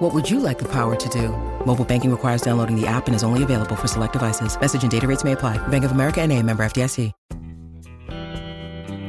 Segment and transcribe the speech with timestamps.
[0.00, 1.28] What would you like the power to do?
[1.66, 4.58] Mobile banking requires downloading the app and is only available for select devices.
[4.58, 5.58] Message and data rates may apply.
[5.68, 7.12] Bank of America and a member FDIC.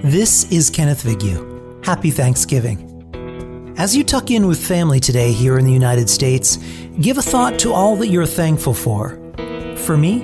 [0.03, 1.79] This is Kenneth Vigil.
[1.83, 3.73] Happy Thanksgiving.
[3.77, 6.57] As you tuck in with family today here in the United States,
[6.99, 9.17] give a thought to all that you're thankful for.
[9.77, 10.23] For me,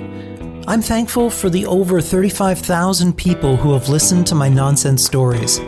[0.66, 5.60] I'm thankful for the over 35,000 people who have listened to my nonsense stories.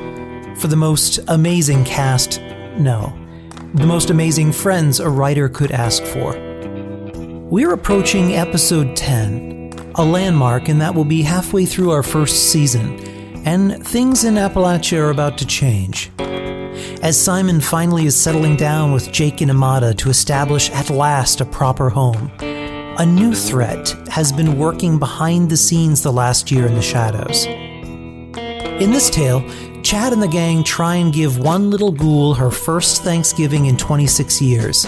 [0.61, 2.43] For the most amazing cast,
[2.77, 3.17] no,
[3.75, 6.33] the most amazing friends a writer could ask for.
[7.51, 12.99] We're approaching episode 10, a landmark and that we'll be halfway through our first season
[13.47, 16.11] and things in Appalachia are about to change.
[17.03, 21.47] As Simon finally is settling down with Jake and Amada to establish at last a
[21.47, 26.75] proper home, a new threat has been working behind the scenes the last year in
[26.75, 27.47] the shadows.
[27.47, 29.41] In this tale,
[29.91, 34.41] Chad and the gang try and give one little ghoul her first Thanksgiving in 26
[34.41, 34.85] years,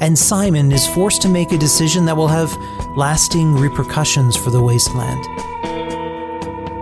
[0.00, 2.56] and Simon is forced to make a decision that will have
[2.96, 5.22] lasting repercussions for the wasteland.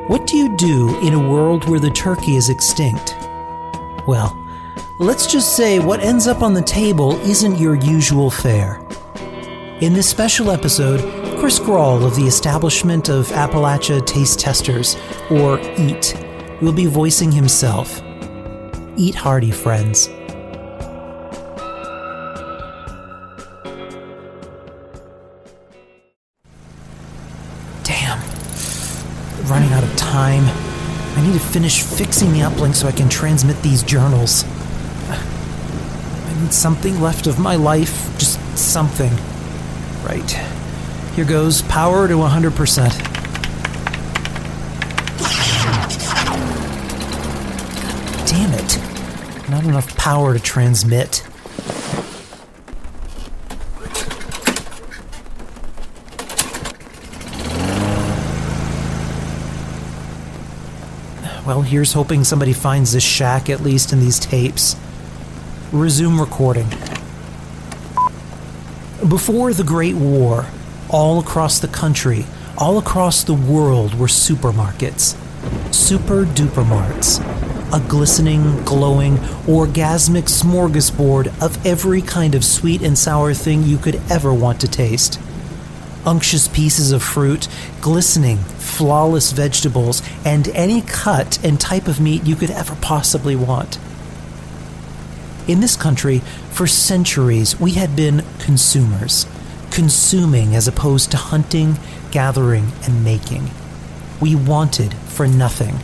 [0.09, 3.17] What do you do in a world where the turkey is extinct?
[4.07, 4.39] Well,
[5.01, 8.81] let's just say what ends up on the table isn't your usual fare.
[9.81, 11.01] In this special episode,
[11.41, 14.97] Chris Grawl of the establishment of Appalachia Taste Testers,
[15.33, 16.26] or EAT,
[16.63, 18.01] will be voicing himself.
[18.97, 20.09] Eat hearty, friends.
[27.83, 28.21] Damn.
[29.47, 30.45] Running out of time.
[31.17, 34.45] I need to finish fixing the uplink so I can transmit these journals.
[35.09, 39.13] I need something left of my life, just something.
[40.05, 40.31] Right.
[41.15, 43.13] Here goes power to 100%.
[48.27, 48.79] Damn it.
[49.67, 51.27] Enough power to transmit.
[61.45, 64.77] Well, here's hoping somebody finds this shack at least in these tapes.
[65.73, 66.69] Resume recording.
[69.09, 70.47] Before the Great War,
[70.89, 72.25] all across the country,
[72.57, 75.17] all across the world were supermarkets.
[75.75, 77.19] Super duper marts.
[77.73, 79.17] A glistening, glowing,
[79.47, 84.69] orgasmic smorgasbord of every kind of sweet and sour thing you could ever want to
[84.69, 85.21] taste
[86.07, 87.49] unctuous pieces of fruit,
[87.81, 93.79] glistening, flawless vegetables, and any cut and type of meat you could ever possibly want.
[95.49, 99.27] In this country, for centuries, we had been consumers,
[99.71, 101.77] consuming as opposed to hunting,
[102.11, 103.51] gathering, and making.
[104.21, 105.79] We wanted for nothing.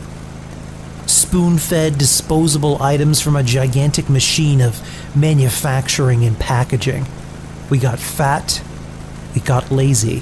[1.33, 4.79] Spoon fed disposable items from a gigantic machine of
[5.17, 7.07] manufacturing and packaging.
[7.71, 8.61] We got fat,
[9.33, 10.21] we got lazy.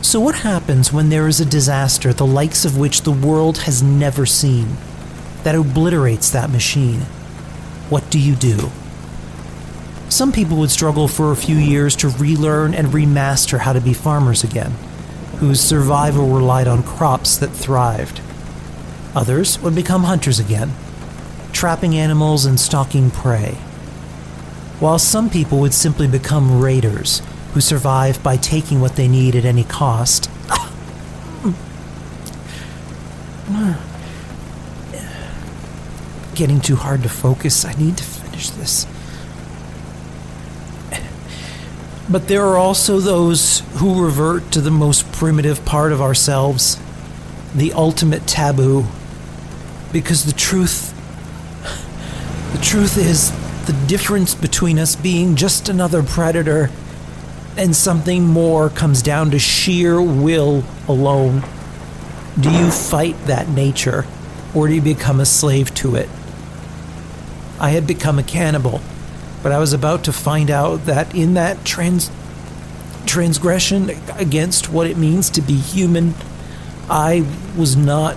[0.00, 3.82] So, what happens when there is a disaster the likes of which the world has
[3.82, 4.76] never seen
[5.42, 7.00] that obliterates that machine?
[7.90, 8.70] What do you do?
[10.08, 13.92] Some people would struggle for a few years to relearn and remaster how to be
[13.92, 14.70] farmers again,
[15.38, 18.20] whose survival relied on crops that thrived.
[19.14, 20.72] Others would become hunters again,
[21.52, 23.52] trapping animals and stalking prey.
[24.80, 27.22] While some people would simply become raiders,
[27.54, 30.28] who survive by taking what they need at any cost.
[36.34, 37.64] Getting too hard to focus.
[37.64, 38.88] I need to finish this.
[42.10, 46.76] But there are also those who revert to the most primitive part of ourselves,
[47.54, 48.86] the ultimate taboo.
[49.94, 50.90] Because the truth.
[52.52, 53.30] The truth is,
[53.66, 56.68] the difference between us being just another predator
[57.56, 61.44] and something more comes down to sheer will alone.
[62.40, 64.04] Do you fight that nature,
[64.52, 66.08] or do you become a slave to it?
[67.60, 68.80] I had become a cannibal,
[69.44, 72.10] but I was about to find out that in that trans
[73.06, 76.14] transgression against what it means to be human,
[76.90, 77.24] I
[77.56, 78.16] was not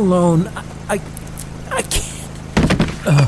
[0.00, 0.48] alone.
[0.48, 1.00] I, I,
[1.70, 3.06] I can't.
[3.06, 3.26] Uh,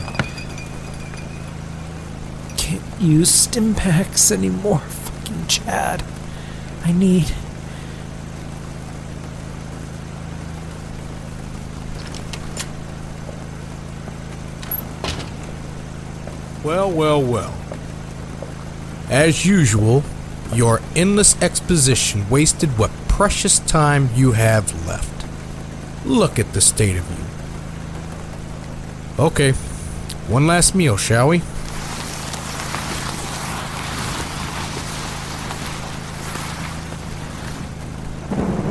[2.57, 6.03] can't use Stimpaks anymore, fucking Chad.
[6.85, 7.33] I need.
[16.65, 17.55] Well, well, well.
[19.11, 20.05] As usual,
[20.55, 25.12] your endless exposition wasted what precious time you have left.
[26.05, 27.25] Look at the state of you.
[29.25, 29.53] Okay,
[30.29, 31.39] one last meal, shall we?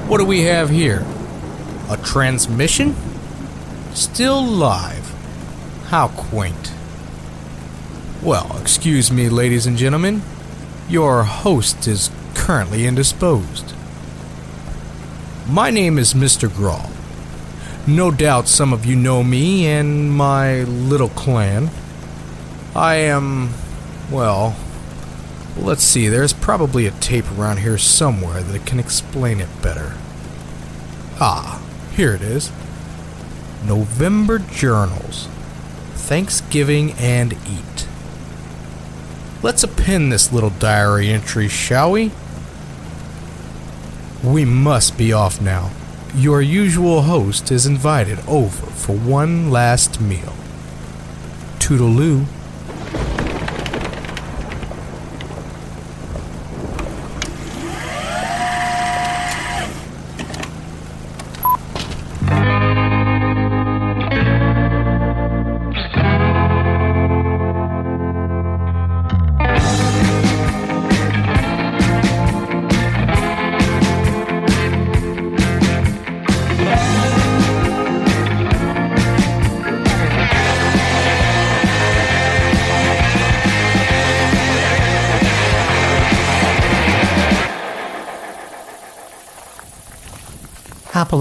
[0.08, 1.06] What do we have here?
[1.90, 2.96] A transmission?
[3.94, 5.10] Still live.
[5.86, 6.74] How quaint.
[8.22, 10.22] Well, excuse me, ladies and gentlemen.
[10.90, 13.74] Your host is currently indisposed.
[15.48, 16.50] My name is Mr.
[16.50, 16.92] Grawl.
[17.88, 21.70] No doubt some of you know me and my little clan.
[22.76, 23.54] I am.
[24.12, 24.56] well.
[25.58, 29.96] Let's see, there's probably a tape around here somewhere that can explain it better.
[31.20, 31.62] Ah,
[31.96, 32.52] here it is
[33.66, 35.28] November Journals
[35.94, 37.88] Thanksgiving and Eat.
[39.44, 42.12] Let's append this little diary entry, shall we?
[44.24, 45.72] We must be off now.
[46.16, 50.34] Your usual host is invited over for one last meal.
[51.60, 52.26] Toodaloo.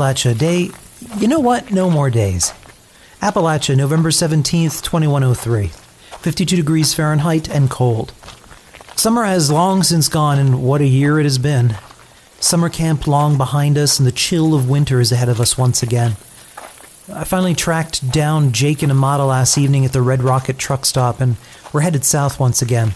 [0.00, 0.70] Appalachia Day.
[1.18, 1.70] You know what?
[1.72, 2.52] No more days.
[3.20, 5.66] Appalachia, November 17th, 2103.
[5.66, 8.14] 52 degrees Fahrenheit and cold.
[8.96, 11.76] Summer has long since gone, and what a year it has been.
[12.40, 15.82] Summer camp long behind us, and the chill of winter is ahead of us once
[15.82, 16.12] again.
[17.12, 21.20] I finally tracked down Jake and Amada last evening at the Red Rocket truck stop,
[21.20, 21.36] and
[21.74, 22.94] we're headed south once again.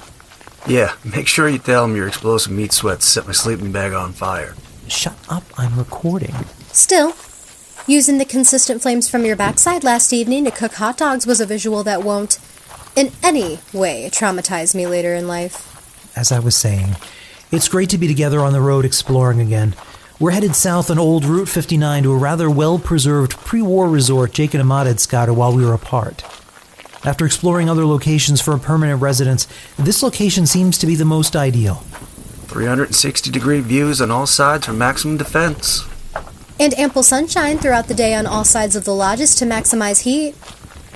[0.66, 4.14] Yeah, make sure you tell them your explosive meat sweats set my sleeping bag on
[4.14, 4.54] fire.
[4.88, 6.34] Shut up, I'm recording.
[6.74, 7.14] Still,
[7.86, 11.46] using the consistent flames from your backside last evening to cook hot dogs was a
[11.46, 12.40] visual that won't,
[12.96, 15.70] in any way, traumatize me later in life.
[16.16, 16.96] As I was saying,
[17.52, 19.76] it's great to be together on the road exploring again.
[20.18, 24.32] We're headed south on old Route 59 to a rather well preserved pre war resort
[24.32, 26.24] Jake and Amada had scouted while we were apart.
[27.06, 29.46] After exploring other locations for a permanent residence,
[29.78, 31.84] this location seems to be the most ideal.
[32.48, 35.86] 360 degree views on all sides for maximum defense.
[36.60, 40.36] And ample sunshine throughout the day on all sides of the lodges to maximize heat.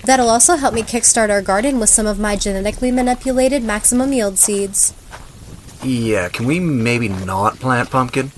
[0.05, 4.39] That'll also help me kickstart our garden with some of my genetically manipulated maximum yield
[4.39, 4.95] seeds.
[5.83, 8.29] Yeah, can we maybe not plant pumpkin?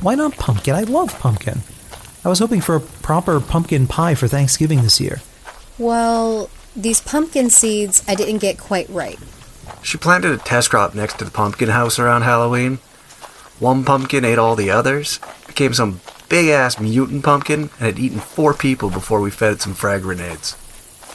[0.00, 0.74] Why not pumpkin?
[0.74, 1.60] I love pumpkin.
[2.24, 5.20] I was hoping for a proper pumpkin pie for Thanksgiving this year.
[5.78, 9.18] Well, these pumpkin seeds I didn't get quite right.
[9.82, 12.78] She planted a test crop next to the pumpkin house around Halloween.
[13.58, 18.20] One pumpkin ate all the others, became some big ass mutant pumpkin, and had eaten
[18.20, 20.56] four people before we fed it some frag grenades.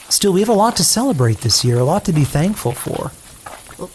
[0.08, 3.10] Still, we have a lot to celebrate this year, a lot to be thankful for.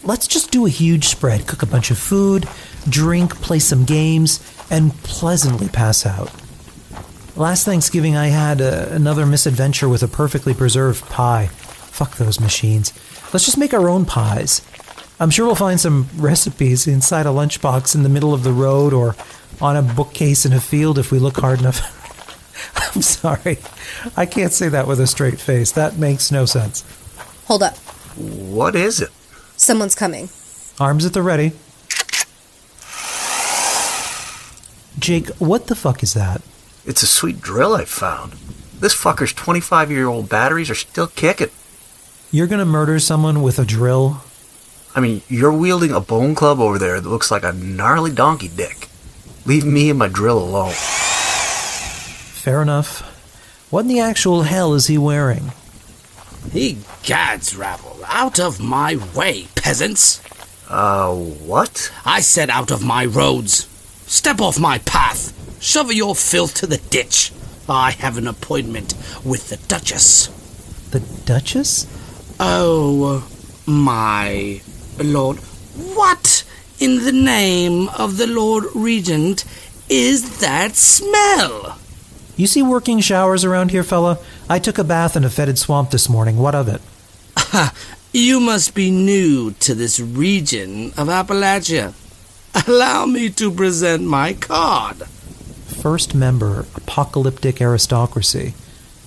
[0.04, 2.48] Let's just do a huge spread, cook a bunch of food,
[2.90, 6.32] drink, play some games, and pleasantly pass out.
[7.36, 11.48] Last Thanksgiving, I had uh, another misadventure with a perfectly preserved pie.
[11.48, 12.92] Fuck those machines.
[13.32, 14.62] Let's just make our own pies.
[15.22, 18.94] I'm sure we'll find some recipes inside a lunchbox in the middle of the road
[18.94, 19.16] or
[19.62, 21.96] on a bookcase in a field if we look hard enough.
[22.96, 23.58] I'm sorry.
[24.18, 25.72] I can't say that with a straight face.
[25.72, 26.84] That makes no sense.
[27.46, 27.78] Hold up.
[28.18, 29.10] What is it?
[29.58, 30.30] Someone's coming.
[30.80, 31.52] Arms at the ready.
[35.00, 36.42] Jake, what the fuck is that?
[36.86, 38.34] It's a sweet drill I found.
[38.80, 41.50] This fucker's 25 year old batteries are still kicking.
[42.32, 44.22] You're gonna murder someone with a drill?
[44.96, 48.48] I mean, you're wielding a bone club over there that looks like a gnarly donkey
[48.48, 48.88] dick.
[49.50, 50.74] Leave me and my drill alone.
[50.76, 53.02] Fair enough.
[53.72, 55.54] What in the actual hell is he wearing?
[56.52, 57.98] He gads, rabble.
[58.06, 60.22] Out of my way, peasants.
[60.70, 61.92] Uh, what?
[62.06, 63.66] I said out of my roads.
[64.06, 65.34] Step off my path.
[65.60, 67.32] Shove your filth to the ditch.
[67.68, 68.94] I have an appointment
[69.26, 70.28] with the Duchess.
[70.92, 71.88] The Duchess?
[72.40, 73.28] Oh,
[73.66, 74.62] my
[75.00, 75.38] lord.
[75.96, 76.44] What
[76.80, 79.46] in the name of the Lord Regent
[79.90, 81.80] is that smell?
[82.38, 84.20] You see working showers around here, fella?
[84.50, 86.38] I took a bath in a fetid swamp this morning.
[86.38, 86.82] What of it?
[88.12, 91.94] You must be new to this region of Appalachia.
[92.68, 94.98] Allow me to present my card.
[94.98, 98.56] First member, apocalyptic aristocracy.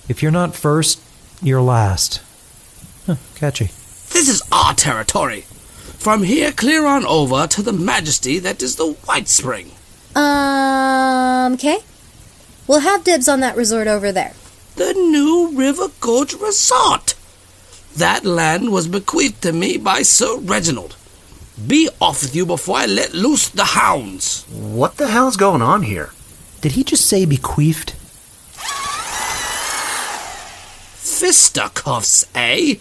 [0.07, 1.01] If you're not first,
[1.41, 2.21] you're last.
[3.05, 3.65] Huh, catchy.
[4.13, 5.45] This is our territory.
[6.03, 9.71] From here clear on over to the majesty that is the White Spring.
[10.13, 11.77] Um, okay.
[12.67, 14.33] We'll have dibs on that resort over there.
[14.75, 17.15] The new River Gorge Resort.
[17.95, 20.97] That land was bequeathed to me by Sir Reginald.
[21.65, 24.43] Be off with you before I let loose the hounds.
[24.51, 26.11] What the hell's going on here?
[26.59, 27.91] Did he just say bequeathed?
[30.99, 32.75] Fisticuffs, eh?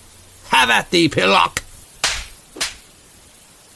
[0.48, 1.62] Have at thee, Pillock.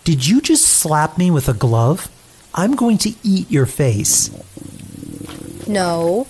[0.06, 2.08] Did you just slap me with a glove?
[2.54, 4.30] I'm going to eat your face.
[5.66, 6.28] No.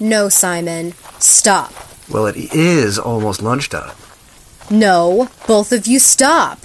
[0.00, 0.92] No, Simon.
[1.20, 1.72] Stop.
[2.10, 3.94] Well, it is almost lunchtime.
[4.70, 5.28] No.
[5.46, 6.58] Both of you stop.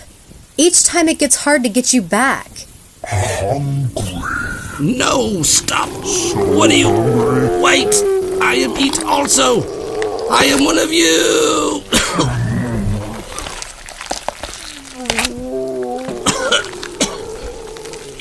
[0.57, 2.49] Each time it gets hard to get you back.
[3.05, 4.97] Hungry.
[4.97, 5.89] No, stop.
[6.57, 6.89] What do you.
[7.61, 7.93] Wait!
[8.41, 9.61] I am eat also.
[10.31, 11.83] I am one of you.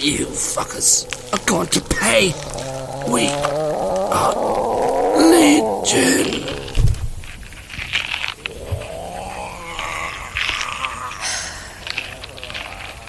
[0.00, 2.32] you fuckers are going to pay.
[3.12, 6.46] We are legion.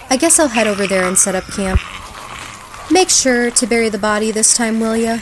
[0.09, 1.79] I guess I'll head over there and set up camp.
[2.91, 5.19] Make sure to bury the body this time, will ya?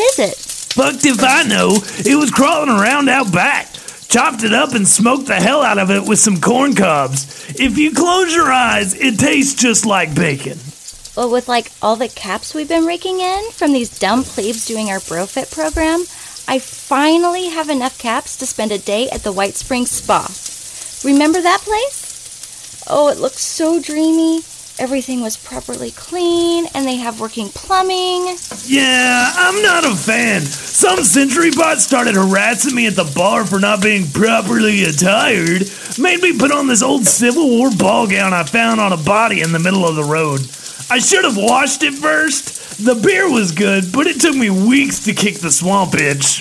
[0.00, 0.36] Is it?
[0.74, 1.78] Fucked if I know.
[1.98, 3.72] It was crawling around out back.
[4.08, 7.48] Chopped it up and smoked the hell out of it with some corn cobs.
[7.60, 10.58] If you close your eyes, it tastes just like bacon.
[11.16, 14.90] Well, with like all the caps we've been raking in from these dumb plebes doing
[14.90, 16.04] our BroFit program,
[16.48, 20.26] I finally have enough caps to spend a day at the White Springs Spa.
[21.08, 22.84] Remember that place?
[22.88, 24.40] Oh, it looks so dreamy.
[24.80, 28.34] Everything was properly clean, and they have working plumbing.
[28.64, 30.40] Yeah, I'm not a fan.
[30.40, 35.70] Some sentry bot started harassing me at the bar for not being properly attired.
[35.98, 39.42] Made me put on this old Civil War ball gown I found on a body
[39.42, 40.40] in the middle of the road.
[40.90, 42.82] I should have washed it first.
[42.82, 46.40] The beer was good, but it took me weeks to kick the swamp itch.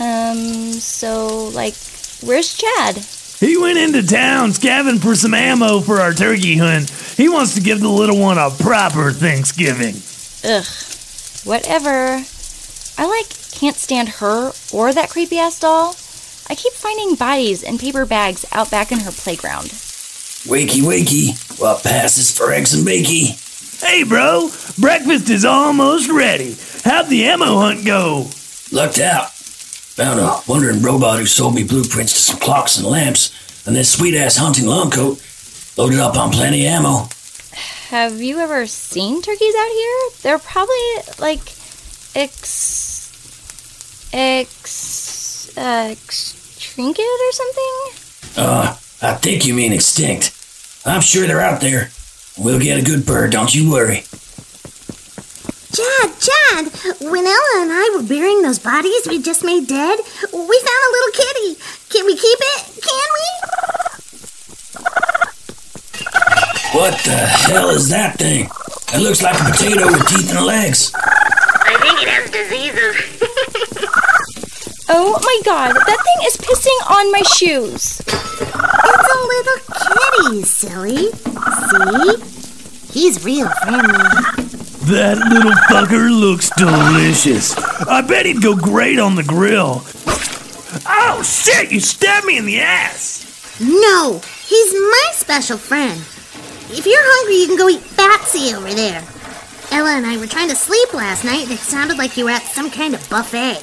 [0.00, 1.74] Um, so, like,
[2.22, 3.04] where's Chad?
[3.40, 6.90] He went into town scavenging for some ammo for our turkey hunt.
[6.90, 9.94] He wants to give the little one a proper Thanksgiving.
[10.44, 10.66] Ugh,
[11.44, 12.24] whatever.
[12.98, 15.94] I, like, can't stand her or that creepy ass doll.
[16.50, 19.66] I keep finding bodies in paper bags out back in her playground.
[20.46, 21.60] Wakey, wakey.
[21.60, 23.36] What passes for eggs and bakey?
[23.80, 26.56] Hey, bro, breakfast is almost ready.
[26.82, 28.30] How'd the ammo hunt go?
[28.72, 29.30] Lucked out.
[29.98, 33.90] Found a wandering robot who sold me blueprints to some clocks and lamps, and this
[33.90, 35.20] sweet ass hunting long coat.
[35.76, 37.08] Loaded up on plenty of ammo.
[37.88, 39.98] Have you ever seen turkeys out here?
[40.22, 40.76] They're probably
[41.18, 41.40] like
[42.14, 43.10] ex.
[44.12, 45.58] ex.
[45.58, 45.96] uh,
[46.60, 47.74] trinket or something?
[48.36, 50.32] Uh, I think you mean extinct.
[50.86, 51.90] I'm sure they're out there.
[52.38, 54.04] We'll get a good bird, don't you worry.
[55.78, 56.64] Chad, Chad,
[57.06, 60.00] when Ella and I were burying those bodies we just made dead,
[60.32, 61.54] we found a little kitty.
[61.88, 62.82] Can we keep it?
[62.82, 63.28] Can we?
[66.74, 68.50] What the hell is that thing?
[68.92, 70.92] It looks like a potato with teeth and legs.
[70.96, 72.96] I think it has diseases.
[74.90, 78.00] Oh my god, that thing is pissing on my shoes.
[78.00, 81.12] it's a little kitty, silly.
[81.68, 82.98] See?
[82.98, 84.37] He's real friendly.
[84.88, 87.54] That little fucker looks delicious.
[87.86, 89.82] I bet he'd go great on the grill.
[90.86, 93.60] Oh shit, you stabbed me in the ass.
[93.60, 96.00] No, he's my special friend.
[96.70, 99.04] If you're hungry, you can go eat Batsy over there.
[99.72, 102.30] Ella and I were trying to sleep last night, and it sounded like you were
[102.30, 103.58] at some kind of buffet.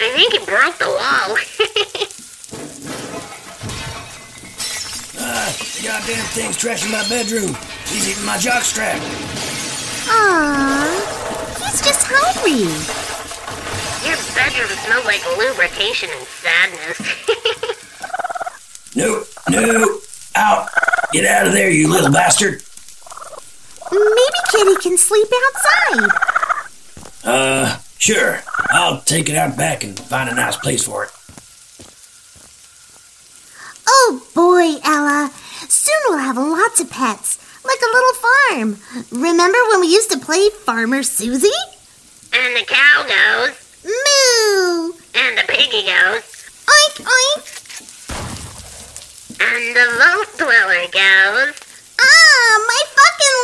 [0.00, 1.36] I think it broke the wall.
[5.16, 7.56] Ah, the goddamn thing's trashing my bedroom.
[7.86, 9.00] He's eating my jockstrap.
[10.14, 12.70] Aww, he's just hungry.
[14.06, 16.98] Your bedroom smells like lubrication and sadness.
[18.96, 19.98] No, no,
[20.36, 20.68] out.
[21.12, 22.62] Get out of there, you little bastard.
[23.90, 26.10] Maybe Kitty can sleep outside.
[27.24, 28.40] Uh, sure.
[28.70, 31.10] I'll take it out back and find a nice place for it.
[33.86, 35.30] Oh boy, Ella.
[35.68, 38.78] Soon we'll have lots of pets, like a little farm.
[39.10, 41.48] Remember when we used to play Farmer Susie?
[42.32, 43.54] and the cow goes,
[43.84, 44.92] Moo!
[45.14, 46.22] and the piggy goes,
[46.66, 47.44] Oink, oink!
[49.40, 51.54] and the vault dweller goes.
[52.00, 53.38] Ah, my fucking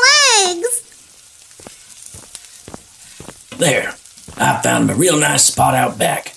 [0.59, 0.83] legs!
[3.59, 3.95] There.
[4.37, 6.35] I found him a real nice spot out back.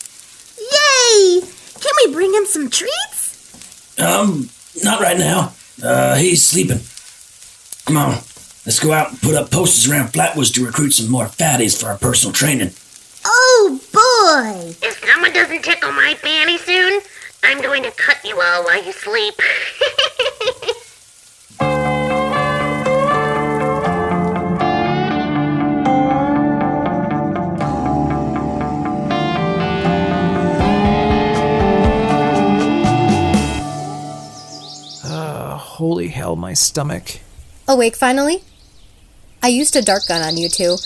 [0.59, 1.41] Yay!
[1.41, 3.97] Can we bring him some treats?
[3.99, 4.49] Um,
[4.83, 5.53] not right now.
[5.81, 6.79] Uh, he's sleeping.
[7.85, 8.13] Come on.
[8.65, 11.89] Let's go out and put up posters around Flatwoods to recruit some more fatties for
[11.89, 12.71] our personal training.
[13.25, 14.73] Oh boy!
[14.81, 17.01] If someone doesn't tickle my fanny soon,
[17.43, 19.35] I'm going to cut you all while you sleep.
[35.05, 37.19] Ah, holy hell, my stomach.
[37.67, 38.43] Awake finally?
[39.41, 40.77] I used a dark gun on you two.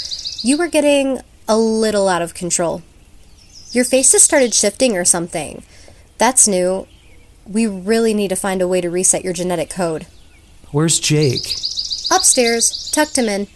[0.42, 2.84] You were getting a little out of control.
[3.72, 5.64] Your faces started shifting or something.
[6.18, 6.88] That's new.
[7.46, 10.08] We really need to find a way to reset your genetic code.
[10.72, 11.56] Where's Jake?
[12.12, 13.48] Upstairs, tucked him in.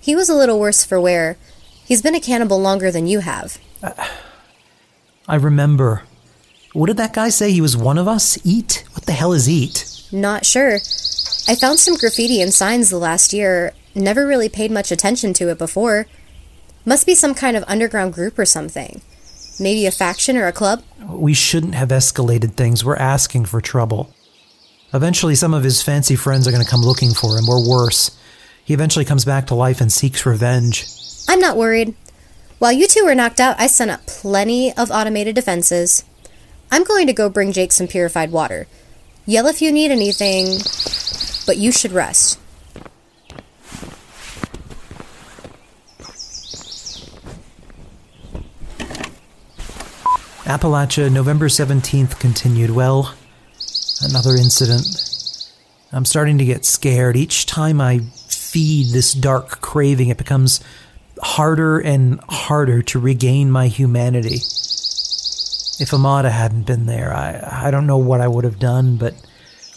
[0.00, 1.36] He was a little worse for wear.
[1.84, 3.58] He's been a cannibal longer than you have.
[5.28, 6.02] I remember.
[6.72, 7.50] What did that guy say?
[7.50, 8.38] He was one of us?
[8.44, 8.84] Eat?
[8.92, 10.02] What the hell is eat?
[10.12, 10.78] Not sure.
[11.48, 13.72] I found some graffiti and signs the last year.
[13.94, 16.06] Never really paid much attention to it before.
[16.84, 19.00] Must be some kind of underground group or something.
[19.60, 20.82] Maybe a faction or a club?
[21.08, 22.84] We shouldn't have escalated things.
[22.84, 24.12] We're asking for trouble.
[24.92, 28.16] Eventually, some of his fancy friends are going to come looking for him, or worse.
[28.64, 30.86] He eventually comes back to life and seeks revenge.
[31.28, 31.94] I'm not worried.
[32.58, 36.04] While you two were knocked out, I sent up plenty of automated defenses.
[36.70, 38.66] I'm going to go bring Jake some purified water.
[39.26, 40.58] Yell if you need anything,
[41.46, 42.40] but you should rest.
[50.46, 52.70] Appalachia, November 17th continued.
[52.70, 53.14] Well,
[54.02, 54.86] another incident.
[55.92, 57.16] I'm starting to get scared.
[57.16, 60.60] Each time I feed this dark craving, it becomes
[61.20, 64.36] harder and harder to regain my humanity.
[65.78, 69.14] If Amada hadn't been there, I, I don't know what I would have done, but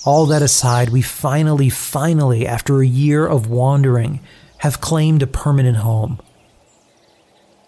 [0.06, 4.20] all that aside, we finally, finally, after a year of wandering,
[4.58, 6.20] have claimed a permanent home.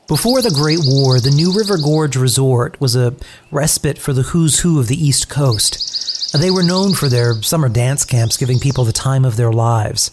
[0.08, 3.16] Before the Great War, the New River Gorge Resort was a
[3.50, 6.34] respite for the who's who of the East Coast.
[6.34, 10.12] They were known for their summer dance camps, giving people the time of their lives.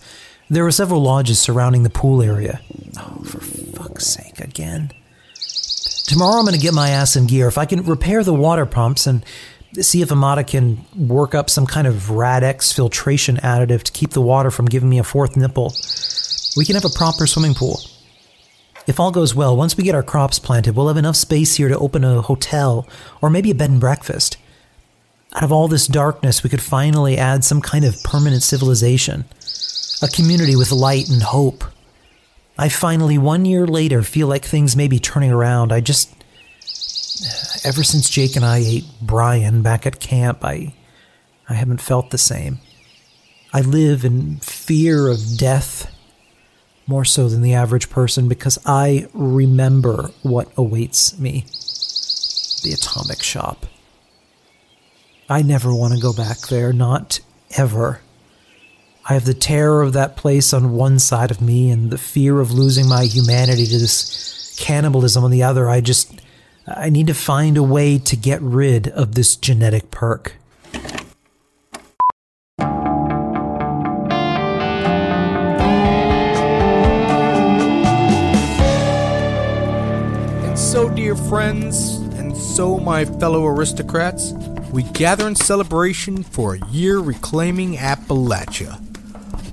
[0.51, 2.61] There were several lodges surrounding the pool area.
[2.97, 4.93] Oh, for fuck's sake, again.
[6.07, 7.49] Tomorrow I'm going to get my ass in gear.
[7.49, 9.25] If I can repair the water pumps and
[9.83, 14.21] see if Amada can work up some kind of Rad-X filtration additive to keep the
[14.21, 15.75] water from giving me a fourth nipple,
[16.57, 17.81] we can have a proper swimming pool.
[18.87, 21.69] If all goes well, once we get our crops planted, we'll have enough space here
[21.69, 22.89] to open a hotel
[23.21, 24.39] or maybe a bed and breakfast.
[25.35, 29.27] Out of all this darkness, we could finally add some kind of permanent civilization,
[30.03, 31.65] a community with light and hope.
[32.57, 35.71] I finally, one year later, feel like things may be turning around.
[35.71, 36.15] I just.
[37.65, 40.75] Ever since Jake and I ate Brian back at camp, I.
[41.49, 42.59] I haven't felt the same.
[43.53, 45.91] I live in fear of death
[46.87, 51.47] more so than the average person because I remember what awaits me
[52.63, 53.67] the atomic shop.
[55.29, 57.21] I never want to go back there, not
[57.57, 58.01] ever.
[59.09, 62.41] I have the terror of that place on one side of me and the fear
[62.41, 65.69] of losing my humanity to this cannibalism on the other.
[65.71, 66.21] I just.
[66.77, 70.35] I need to find a way to get rid of this genetic perk.
[80.45, 84.33] And so, dear friends, and so, my fellow aristocrats,
[84.71, 88.79] we gather in celebration for a year reclaiming Appalachia,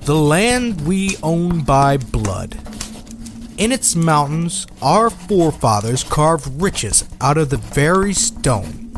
[0.04, 2.58] the land we own by blood.
[3.58, 8.92] In its mountains, our forefathers carved riches out of the very stone.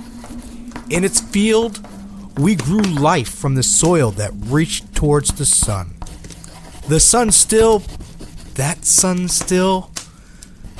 [0.90, 1.86] In its field,
[2.38, 5.94] we grew life from the soil that reached towards the sun.
[6.88, 7.82] The sun still
[8.58, 9.92] that sun still?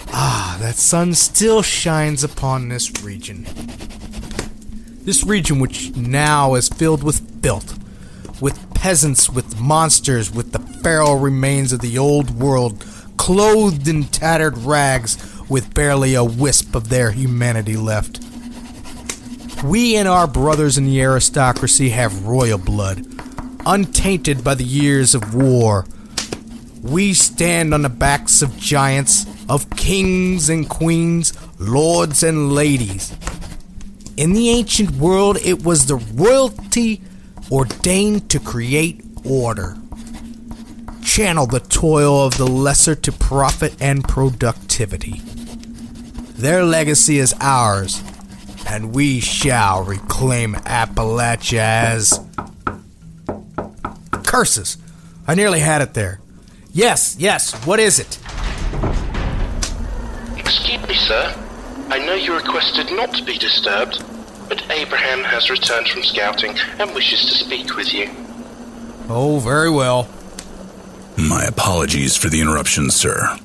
[0.09, 3.47] Ah, that sun still shines upon this region.
[5.05, 7.79] This region, which now is filled with filth,
[8.43, 12.85] with peasants, with monsters, with the feral remains of the old world,
[13.19, 15.19] clothed in tattered rags,
[15.51, 18.21] with barely a wisp of their humanity left.
[19.63, 23.05] We and our brothers in the aristocracy have royal blood,
[23.67, 25.85] untainted by the years of war.
[26.83, 33.15] We stand on the backs of giants, of kings and queens, lords and ladies.
[34.17, 37.03] In the ancient world, it was the royalty
[37.51, 39.77] ordained to create order.
[41.09, 45.23] Channel the toil of the lesser to profit and productivity.
[46.37, 48.03] Their legacy is ours,
[48.69, 52.21] and we shall reclaim Appalachia as.
[54.23, 54.77] Curses!
[55.27, 56.21] I nearly had it there.
[56.73, 58.19] Yes, yes, what is it?
[60.37, 61.35] Excuse me, sir.
[61.89, 64.05] I know you requested not to be disturbed,
[64.47, 68.11] but Abraham has returned from scouting and wishes to speak with you.
[69.09, 70.07] Oh, very well.
[71.19, 73.39] My apologies for the interruption, sir.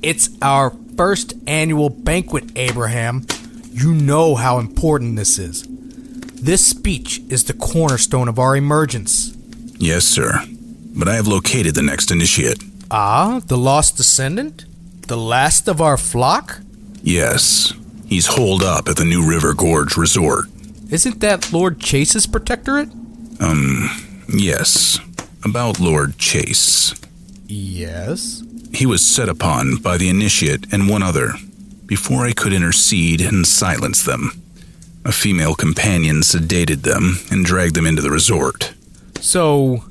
[0.00, 3.26] It's our first annual banquet, Abraham.
[3.72, 5.64] You know how important this is.
[5.66, 9.36] This speech is the cornerstone of our emergence.
[9.78, 10.40] Yes, sir.
[10.94, 12.62] But I have located the next initiate.
[12.90, 14.64] Ah, the lost descendant?
[15.08, 16.60] The last of our flock?
[17.02, 17.72] Yes.
[18.06, 20.44] He's holed up at the New River Gorge Resort.
[20.90, 22.90] Isn't that Lord Chase's protectorate?
[23.40, 23.90] Um,
[24.32, 25.00] yes.
[25.44, 26.94] About Lord Chase.
[27.48, 28.42] Yes.
[28.72, 31.34] He was set upon by the initiate and one other
[31.86, 34.32] before I could intercede and silence them.
[35.04, 38.74] A female companion sedated them and dragged them into the resort.
[39.20, 39.84] So,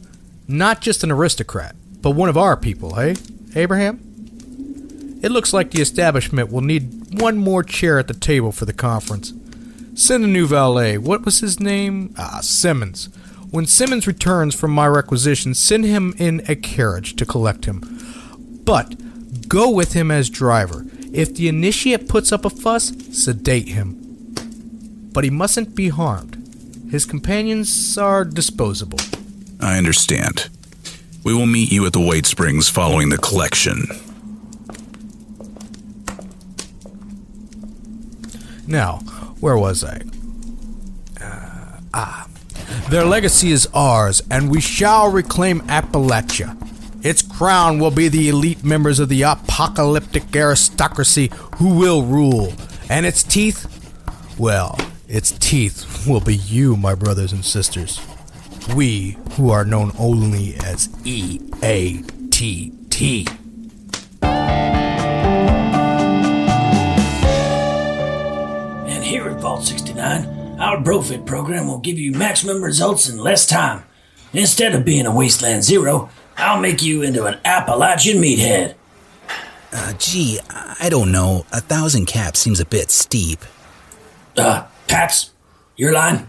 [0.47, 3.15] not just an aristocrat, but one of our people, hey,
[3.55, 4.01] Abraham?
[5.23, 8.73] It looks like the establishment will need one more chair at the table for the
[8.73, 9.33] conference.
[9.95, 10.97] Send a new valet.
[10.97, 12.13] What was his name?
[12.17, 13.07] Ah, Simmons.
[13.51, 17.81] When Simmons returns from my requisition, send him in a carriage to collect him.
[18.65, 20.85] But go with him as driver.
[21.13, 24.01] If the initiate puts up a fuss, sedate him.
[25.13, 26.35] But he mustn't be harmed.
[26.91, 28.99] His companions are disposable.
[29.61, 30.49] I understand.
[31.23, 33.87] We will meet you at the White Springs following the collection.
[38.67, 38.97] Now,
[39.39, 40.01] where was I?
[41.21, 42.24] Uh, ah.
[42.89, 46.55] Their legacy is ours, and we shall reclaim Appalachia.
[47.03, 52.53] Its crown will be the elite members of the apocalyptic aristocracy who will rule.
[52.89, 53.65] And its teeth?
[54.37, 57.99] Well, its teeth will be you, my brothers and sisters.
[58.75, 63.27] We, who are known only as E A T T.
[68.87, 73.45] And here at Vault 69, our Brofit program will give you maximum results in less
[73.45, 73.83] time.
[74.33, 78.75] Instead of being a Wasteland Zero, I'll make you into an Appalachian meathead.
[79.71, 81.45] Uh, gee, I don't know.
[81.51, 83.39] A thousand caps seems a bit steep.
[84.37, 85.31] Uh, Paps,
[85.75, 86.27] your line?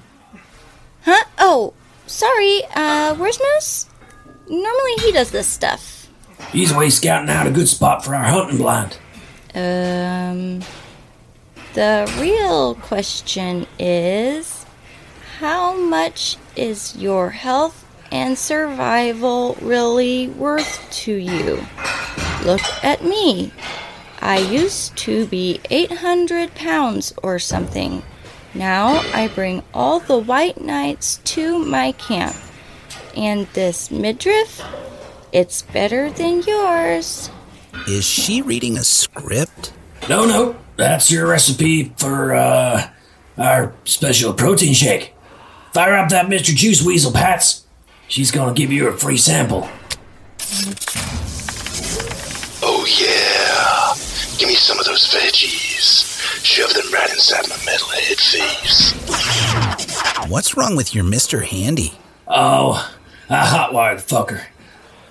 [1.03, 1.25] Huh?
[1.39, 1.75] Oh,
[2.07, 2.63] sorry.
[2.75, 3.87] Uh, where's Moose?
[4.49, 6.09] Normally he does this stuff.
[6.53, 8.99] He's away scouting out a good spot for our hunting blind.
[9.55, 10.63] Um,
[11.77, 14.65] the real question is
[15.41, 21.67] how much is your health and survival really worth to you?
[22.47, 23.53] Look at me.
[24.23, 28.03] I used to be 800 pounds or something.
[28.55, 32.37] Now I bring all the white knights to my camp.
[33.15, 34.63] And this midriff,
[35.31, 37.29] it's better than yours.
[37.87, 39.75] Is she reading a script?
[40.09, 42.89] No, no, that's your recipe for, uh,
[43.39, 45.15] our special protein shake.
[45.73, 46.55] Fire up that Mr.
[46.55, 47.65] Juice Weasel, Pats.
[48.09, 49.69] She's gonna give you a free sample.
[52.63, 53.95] Oh, yeah.
[54.39, 56.05] Give me some of those veggies.
[56.45, 58.93] Shove them right inside my metalhead face.
[60.31, 61.45] What's wrong with your Mr.
[61.45, 61.95] Handy?
[62.29, 62.91] Oh,
[63.29, 64.43] I hotwired the fucker.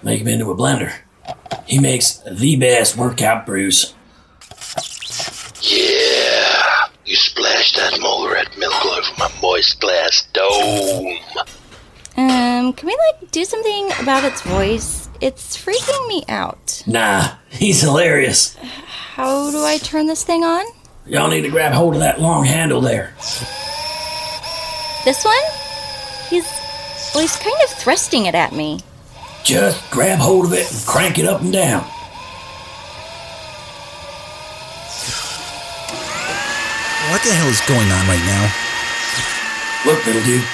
[0.04, 0.94] Make him into a blender.
[1.66, 3.94] He makes the best workout brews.
[5.68, 6.88] Yeah.
[7.06, 11.18] You splash that mole red milk all over my moist glass dome.
[12.18, 15.10] Um, can we like do something about its voice?
[15.22, 16.84] It's freaking me out.
[16.88, 18.56] Nah, he's hilarious.
[18.56, 20.66] How do I turn this thing on?
[21.06, 23.14] Y'all need to grab hold of that long handle there.
[25.04, 25.36] This one?
[26.30, 26.46] He's
[27.14, 28.80] well, he's kind of thrusting it at me.
[29.44, 31.86] Just grab hold of it and crank it up and down.
[37.26, 38.44] The hell is going on right now?
[39.86, 40.46] Look, little dude,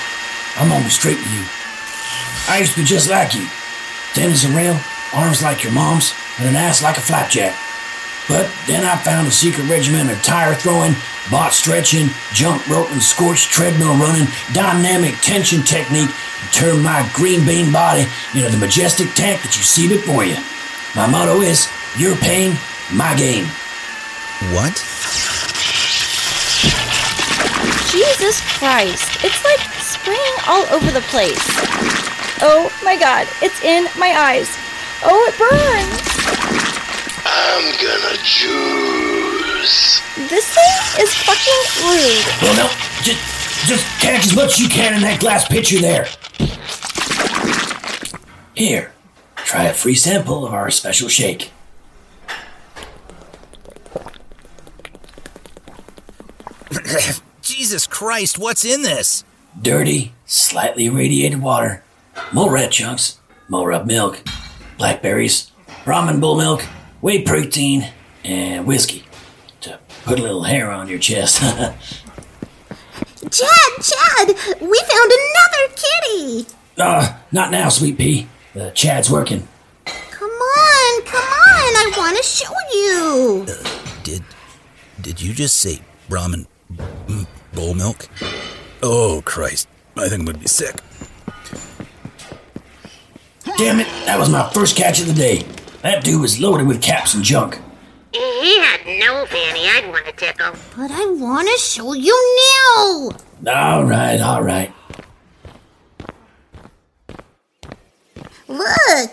[0.57, 1.43] I'm be straight with you.
[2.51, 3.45] I used to be just like you.
[4.11, 4.79] Thin as a rail,
[5.13, 7.55] arms like your mom's, and an ass like a flapjack.
[8.27, 10.95] But then I found a secret regimen of tire throwing,
[11.31, 17.71] bot stretching, jump roping, scorched treadmill running, dynamic tension technique, and turned my green bean
[17.71, 20.35] body into the majestic tank that you see before you.
[20.95, 22.57] My motto is your pain,
[22.93, 23.45] my gain.
[24.53, 24.79] What?
[27.91, 29.21] Jesus Christ.
[29.21, 31.43] It's like spraying all over the place.
[32.41, 34.47] Oh my god, it's in my eyes.
[35.03, 35.99] Oh, it burns.
[37.25, 39.99] I'm gonna juice.
[40.29, 42.25] This thing is fucking rude.
[42.41, 42.67] Well, no,
[43.03, 46.07] just, just catch as much as you can in that glass pitcher there.
[48.53, 48.93] Here,
[49.35, 51.51] try a free sample of our special shake.
[57.51, 59.25] Jesus Christ, what's in this?
[59.61, 61.83] Dirty, slightly irradiated water,
[62.31, 64.23] more red chunks, more up milk,
[64.77, 65.51] blackberries,
[65.83, 66.61] Brahmin bull milk,
[67.01, 67.89] whey protein,
[68.23, 69.03] and whiskey
[69.59, 71.39] to put a little hair on your chest.
[71.41, 71.73] Chad,
[73.81, 74.27] Chad,
[74.61, 76.47] we found another kitty.
[76.77, 78.29] uh, not now, sweet pea.
[78.53, 79.45] The Chad's working.
[79.85, 83.45] Come on, come on, I want to show you.
[84.03, 84.23] Did
[85.01, 86.47] did you just say Brahmin
[87.53, 88.07] bowl milk?
[88.83, 90.75] Oh Christ, I think I'm gonna be sick.
[93.57, 95.45] Damn it, that was my first catch of the day.
[95.81, 97.59] That dude was loaded with caps and junk.
[98.13, 100.53] He had no fanny I'd want to tickle.
[100.75, 103.11] But I want to show you now.
[103.47, 104.73] All right, all right.
[108.47, 109.11] Look,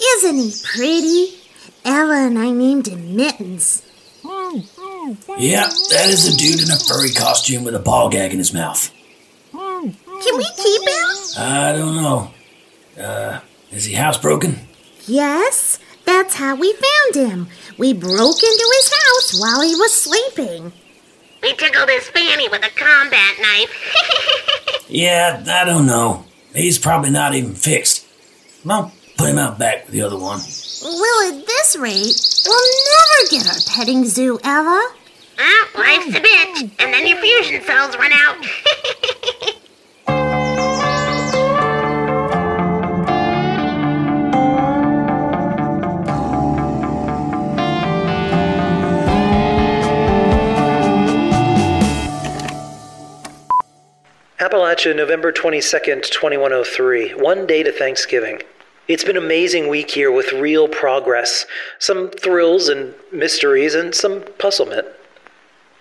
[0.00, 1.34] isn't he pretty?
[1.84, 3.82] Ella and I named him Mittens.
[5.38, 8.52] Yep, that is a dude in a furry costume with a ball gag in his
[8.52, 8.90] mouth.
[9.52, 11.38] Can we keep him?
[11.38, 12.30] I don't know.
[13.00, 13.40] Uh,
[13.70, 14.58] is he housebroken?
[15.06, 17.46] Yes, that's how we found him.
[17.78, 20.72] We broke into his house while he was sleeping.
[21.42, 23.94] We tickled his fanny with a combat knife.
[24.90, 26.24] Yeah, I don't know.
[26.54, 28.06] He's probably not even fixed.
[28.66, 30.40] I'll put him out back with the other one.
[30.82, 32.16] Well, at this rate,
[32.46, 34.94] we'll never get our petting zoo, Ella.
[35.38, 38.44] Well, life's a bitch, and then your fusion cells run out.
[54.40, 57.10] Appalachia, November 22nd, 2103.
[57.14, 58.40] One day to Thanksgiving.
[58.86, 61.44] It's been an amazing week here with real progress,
[61.78, 64.86] some thrills and mysteries, and some puzzlement.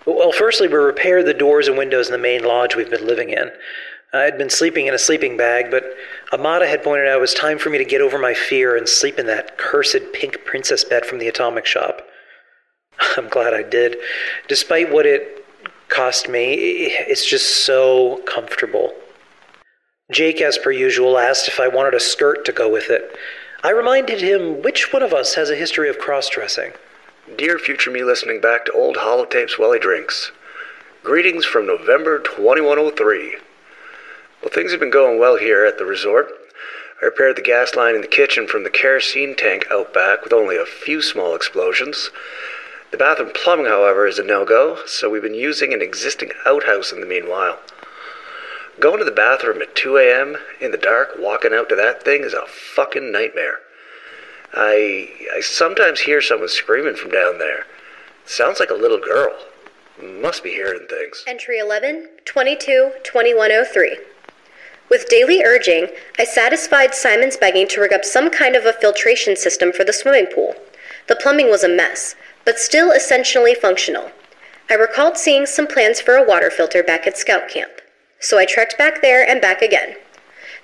[0.07, 3.29] Well, firstly, we repaired the doors and windows in the main lodge we've been living
[3.29, 3.51] in.
[4.13, 5.83] I had been sleeping in a sleeping bag, but
[6.31, 8.87] Amada had pointed out it was time for me to get over my fear and
[8.87, 12.07] sleep in that cursed pink princess bed from the atomic shop.
[13.17, 13.97] I'm glad I did.
[14.47, 15.45] Despite what it
[15.89, 18.93] cost me, it's just so comfortable.
[20.09, 23.17] Jake, as per usual, asked if I wanted a skirt to go with it.
[23.61, 26.71] I reminded him which one of us has a history of cross dressing.
[27.35, 30.31] Dear future me listening back to old holotapes while he drinks.
[31.03, 33.35] Greetings from November 2103.
[34.41, 36.31] Well, things have been going well here at the resort.
[37.01, 40.31] I repaired the gas line in the kitchen from the kerosene tank out back with
[40.31, 42.11] only a few small explosions.
[42.91, 46.93] The bathroom plumbing, however, is a no go, so we've been using an existing outhouse
[46.93, 47.59] in the meanwhile.
[48.79, 50.37] Going to the bathroom at 2 a.m.
[50.61, 53.59] in the dark, walking out to that thing is a fucking nightmare.
[54.53, 57.65] I I sometimes hear someone screaming from down there.
[58.25, 59.33] sounds like a little girl.
[60.01, 61.23] Must be hearing things.
[61.27, 63.97] Entry 11, 22, 2103.
[64.89, 69.35] With daily urging, I satisfied Simon's begging to rig up some kind of a filtration
[69.35, 70.55] system for the swimming pool.
[71.07, 74.11] The plumbing was a mess, but still essentially functional.
[74.69, 77.71] I recalled seeing some plans for a water filter back at scout camp,
[78.19, 79.95] so I trekked back there and back again.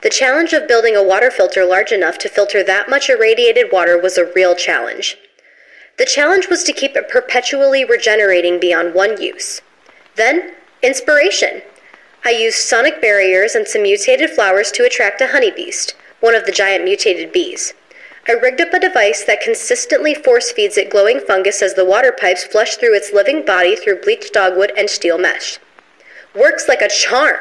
[0.04, 3.98] The challenge of building a water filter large enough to filter that much irradiated water
[3.98, 5.18] was a real challenge.
[5.98, 9.62] The challenge was to keep it perpetually regenerating beyond one use.
[10.18, 11.62] Then, inspiration.
[12.26, 16.52] I used sonic barriers and some mutated flowers to attract a honeybeast, one of the
[16.52, 17.74] giant mutated bees.
[18.28, 22.12] I rigged up a device that consistently force feeds it glowing fungus as the water
[22.12, 25.60] pipes flush through its living body through bleached dogwood and steel mesh.
[26.36, 27.40] Works like a charm.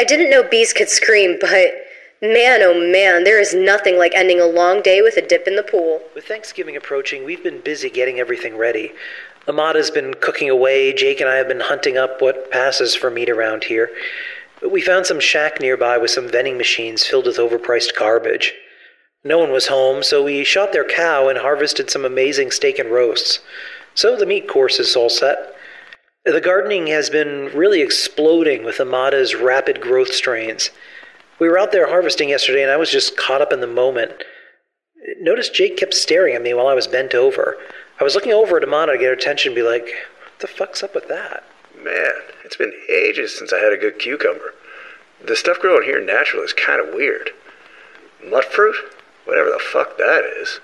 [0.00, 1.74] I didn't know bees could scream, but
[2.22, 5.56] man oh man, there is nothing like ending a long day with a dip in
[5.56, 6.00] the pool.
[6.14, 8.92] With Thanksgiving approaching, we've been busy getting everything ready.
[9.46, 10.94] Amada's been cooking away.
[10.94, 13.90] Jake and I have been hunting up what passes for meat around here.
[14.66, 18.54] We found some shack nearby with some vending machines filled with overpriced garbage.
[19.22, 22.90] No one was home, so we shot their cow and harvested some amazing steak and
[22.90, 23.40] roasts.
[23.94, 25.54] So the meat course is all set.
[26.24, 30.68] The gardening has been really exploding with Amada's rapid growth strains.
[31.38, 34.22] We were out there harvesting yesterday, and I was just caught up in the moment.
[35.18, 37.56] Notice Jake kept staring at me while I was bent over.
[37.98, 40.46] I was looking over at Amada to get her attention and be like, what the
[40.46, 41.42] fuck's up with that?
[41.74, 42.12] Man,
[42.44, 44.52] it's been ages since I had a good cucumber.
[45.26, 47.30] The stuff growing here naturally is kind of weird.
[48.22, 48.74] Mutfruit?
[49.24, 50.60] Whatever the fuck that is.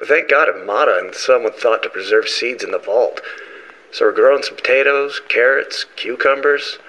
[0.00, 3.20] But thank God Amada and someone thought to preserve seeds in the vault.
[3.94, 6.80] So we're growing some potatoes, carrots, cucumbers,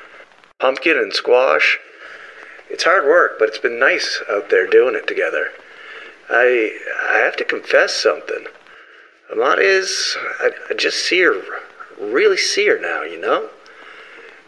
[0.59, 1.77] pumpkin, and squash.
[2.67, 5.49] It's hard work, but it's been nice out there doing it together.
[6.31, 6.75] I
[7.07, 8.47] I have to confess something.
[9.31, 11.43] Amada is I, I just see her,
[11.99, 13.03] really see her now.
[13.03, 13.49] You know.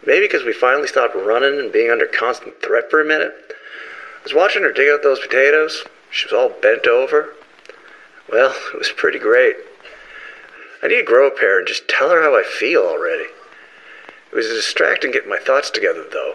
[0.04, 3.36] Maybe because we finally stopped running and being under constant threat for a minute.
[4.18, 5.84] I was watching her dig out those potatoes.
[6.10, 7.34] She was all bent over.
[8.32, 9.54] Well, it was pretty great.
[10.82, 13.26] I need to grow a pair and just tell her how I feel already.
[14.30, 16.34] It was distracting getting my thoughts together, though.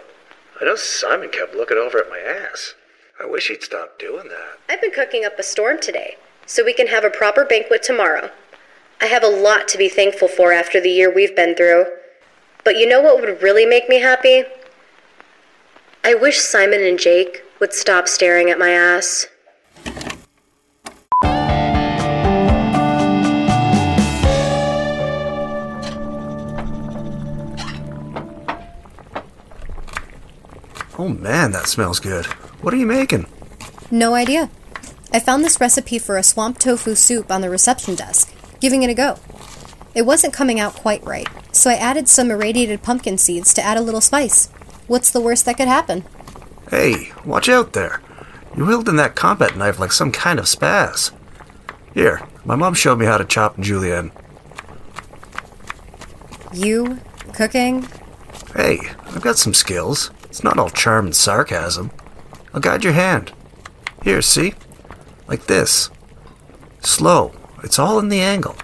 [0.60, 2.74] I know Simon kept looking over at my ass.
[3.20, 4.58] I wish he'd stop doing that.
[4.68, 8.30] I've been cooking up a storm today, so we can have a proper banquet tomorrow.
[9.00, 11.86] I have a lot to be thankful for after the year we've been through.
[12.64, 14.44] But you know what would really make me happy?
[16.02, 19.26] I wish Simon and Jake would stop staring at my ass.
[31.04, 32.24] Oh man, that smells good.
[32.62, 33.26] What are you making?
[33.90, 34.48] No idea.
[35.12, 38.88] I found this recipe for a swamp tofu soup on the reception desk, giving it
[38.88, 39.18] a go.
[39.94, 43.76] It wasn't coming out quite right, so I added some irradiated pumpkin seeds to add
[43.76, 44.46] a little spice.
[44.86, 46.04] What's the worst that could happen?
[46.70, 48.00] Hey, watch out there.
[48.56, 51.12] You're wielding that combat knife like some kind of spaz.
[51.92, 54.10] Here, my mom showed me how to chop julienne.
[56.54, 56.98] You
[57.34, 57.86] cooking?
[58.56, 60.10] Hey, I've got some skills.
[60.34, 61.92] It's not all charm and sarcasm.
[62.52, 63.32] I'll guide your hand.
[64.02, 64.54] Here, see?
[65.28, 65.90] Like this.
[66.80, 67.30] Slow.
[67.62, 68.56] It's all in the angle.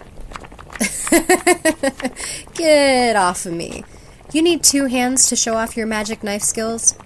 [2.55, 3.85] Get off of me.
[4.33, 6.97] You need two hands to show off your magic knife skills?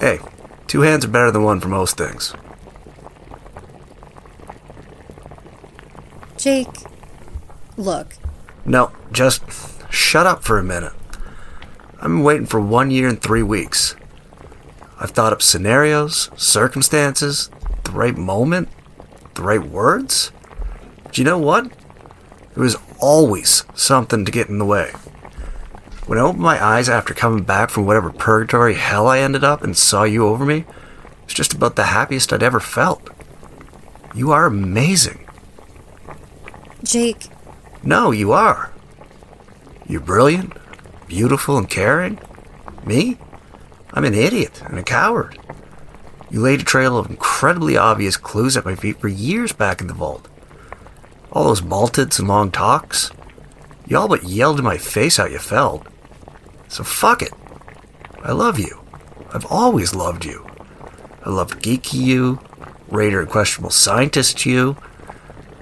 [0.00, 0.18] Hey,
[0.66, 2.34] two hands are better than one for most things.
[6.36, 6.66] Jake,
[7.76, 8.16] look.
[8.64, 9.44] No, just
[9.88, 10.94] shut up for a minute.
[12.02, 13.94] I've been waiting for one year and three weeks.
[14.98, 17.48] I've thought up scenarios, circumstances,
[17.84, 18.70] the right moment,
[19.34, 20.32] the right words.
[21.12, 21.70] Do you know what?
[22.54, 24.90] There was always something to get in the way.
[26.06, 29.62] When I opened my eyes after coming back from whatever purgatory hell I ended up
[29.62, 33.10] and saw you over me, it was just about the happiest I'd ever felt.
[34.12, 35.24] You are amazing.
[36.82, 37.28] Jake.
[37.84, 38.72] No, you are.
[39.86, 40.54] You're brilliant,
[41.12, 42.18] beautiful, and caring.
[42.86, 43.18] Me?
[43.92, 45.38] I'm an idiot and a coward.
[46.30, 49.88] You laid a trail of incredibly obvious clues at my feet for years back in
[49.88, 50.26] the vault.
[51.30, 53.10] All those malteds and long talks.
[53.86, 55.86] You all but yelled in my face how you felt.
[56.68, 57.34] So fuck it.
[58.22, 58.80] I love you.
[59.34, 60.46] I've always loved you.
[61.26, 62.40] I loved geeky you,
[62.88, 64.78] raider and questionable scientist you.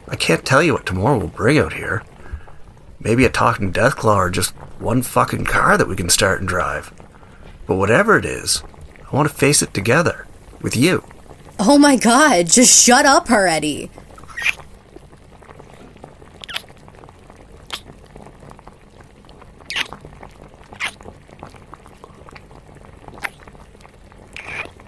[0.06, 2.04] I can't tell you what tomorrow will bring out here.
[3.00, 6.92] Maybe a talking Deathclaw or just one fucking car that we can start and drive.
[7.66, 8.62] But whatever it is,
[9.10, 10.26] I want to face it together.
[10.60, 11.02] With you.
[11.58, 13.90] Oh my god, just shut up already.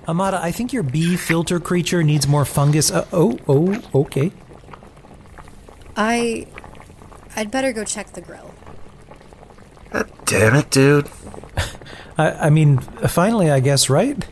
[0.07, 2.91] Amada, I think your bee filter creature needs more fungus.
[2.91, 4.33] Uh, oh, oh, okay.
[5.97, 6.47] I.
[7.37, 8.55] I'd better go check the grill.
[9.91, 11.09] God damn it, dude.
[12.19, 14.25] I, I mean, finally, I guess, right?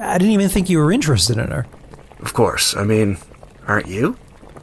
[0.00, 1.66] I didn't even think you were interested in her.
[2.20, 2.76] Of course.
[2.76, 3.18] I mean,
[3.66, 4.16] aren't you?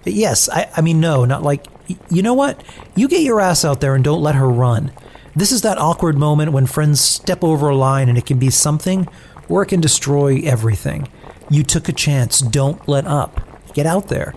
[0.05, 1.66] Yes, I, I mean, no, not like.
[2.09, 2.63] You know what?
[2.95, 4.91] You get your ass out there and don't let her run.
[5.36, 8.49] This is that awkward moment when friends step over a line and it can be
[8.49, 9.07] something
[9.49, 11.07] or it can destroy everything.
[11.49, 12.39] You took a chance.
[12.39, 13.39] Don't let up.
[13.74, 14.34] Get out there.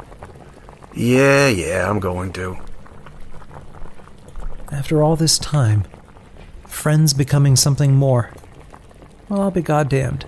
[0.94, 2.58] Yeah, yeah, I'm going to
[4.72, 5.84] after all this time,
[6.66, 8.30] friends becoming something more.
[9.28, 10.26] Well, I'll be goddamned.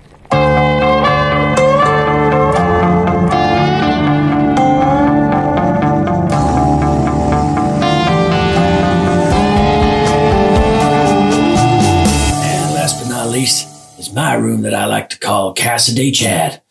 [12.74, 16.62] last but not least is my room that I like to call Casa de Chad.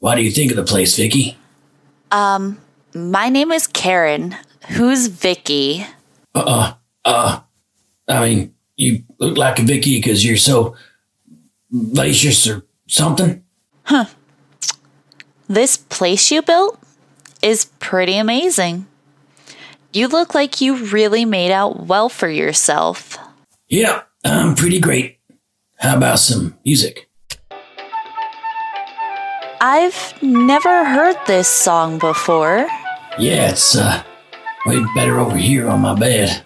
[0.00, 1.36] What do you think of the place, Vicky?
[2.10, 2.60] Um,
[2.94, 4.36] my name is Karen.
[4.70, 5.86] Who's Vicky?
[6.34, 6.74] Uh uh
[7.04, 7.42] I
[8.08, 10.74] mean, you look like a Vicky because you're so
[11.70, 13.44] vivacious or something.
[13.84, 14.06] Huh.
[15.48, 16.78] This place you built
[17.42, 18.86] is pretty amazing.
[19.92, 23.16] You look like you really made out well for yourself.
[23.68, 25.18] Yeah, I'm pretty great.
[25.76, 27.08] How about some music?
[29.60, 32.66] I've never heard this song before.
[33.18, 34.02] Yeah, it's uh,
[34.66, 36.44] way better over here on my bed.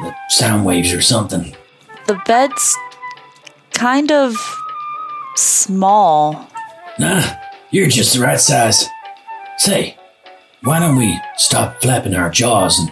[0.00, 1.56] The sound waves or something.
[2.06, 2.76] The bed's
[3.72, 4.34] kind of
[5.36, 6.48] small.
[6.98, 7.22] Nah,
[7.70, 8.84] you're just the right size.
[9.58, 9.96] Say,
[10.62, 12.90] why don't we stop flapping our jaws and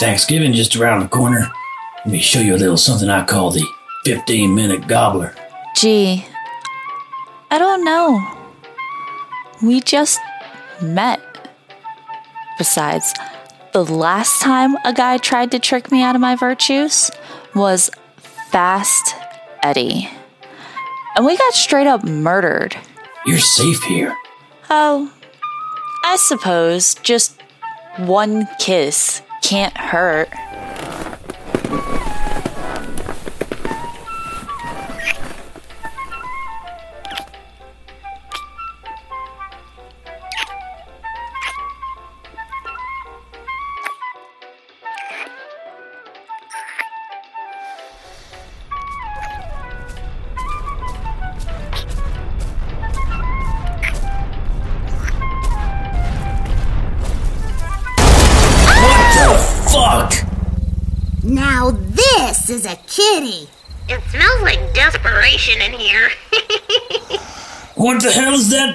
[0.00, 1.48] Thanksgiving just around the corner?
[2.04, 3.66] Let me show you a little something I call the
[4.04, 5.34] 15 minute gobbler.
[5.74, 6.24] Gee,
[7.50, 8.22] I don't know.
[9.62, 10.20] We just
[10.80, 11.20] met.
[12.58, 13.12] Besides,
[13.84, 17.10] the last time a guy tried to trick me out of my virtues
[17.54, 17.90] was
[18.50, 19.14] Fast
[19.62, 20.08] Eddie.
[21.14, 22.74] And we got straight up murdered.
[23.26, 24.16] You're safe here.
[24.70, 25.12] Oh,
[26.06, 27.38] I suppose just
[27.98, 30.30] one kiss can't hurt.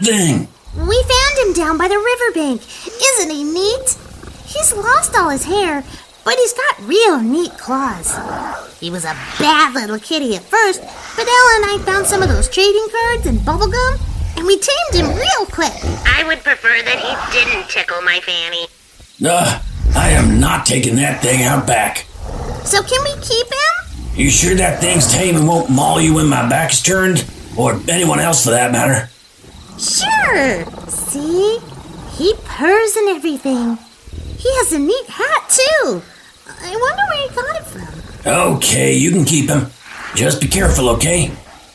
[0.01, 0.47] That thing?
[0.75, 2.61] We found him down by the riverbank.
[2.87, 3.97] Isn't he neat?
[4.45, 5.83] He's lost all his hair,
[6.23, 8.17] but he's got real neat claws.
[8.79, 12.29] He was a bad little kitty at first, but Ella and I found some of
[12.29, 13.99] those trading cards and bubblegum,
[14.37, 15.73] and we tamed him real quick.
[16.05, 18.67] I would prefer that he didn't tickle my fanny.
[19.23, 19.61] Uh,
[19.95, 22.05] I am not taking that thing out back.
[22.63, 24.15] So can we keep him?
[24.15, 27.25] You sure that thing's tame and won't maul you when my back is turned?
[27.57, 29.10] Or anyone else for that matter?
[29.81, 30.63] Sure.
[30.87, 31.59] See?
[32.11, 33.79] He purrs and everything.
[34.37, 36.03] He has a neat hat, too.
[36.47, 38.55] I wonder where he got it from.
[38.55, 39.67] Okay, you can keep him.
[40.15, 41.31] Just be careful, okay?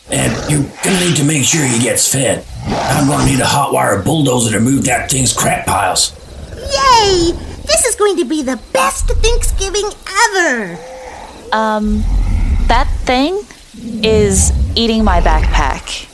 [0.08, 2.44] And you're gonna need to make sure he gets fed.
[2.66, 6.12] I'm gonna need a hot wire bulldozer to move that thing's crap piles.
[6.54, 7.32] Yay!
[7.66, 9.90] This is going to be the best Thanksgiving
[10.30, 10.78] ever.
[11.52, 12.04] Um,
[12.68, 13.42] that thing
[14.04, 16.12] is eating my backpack.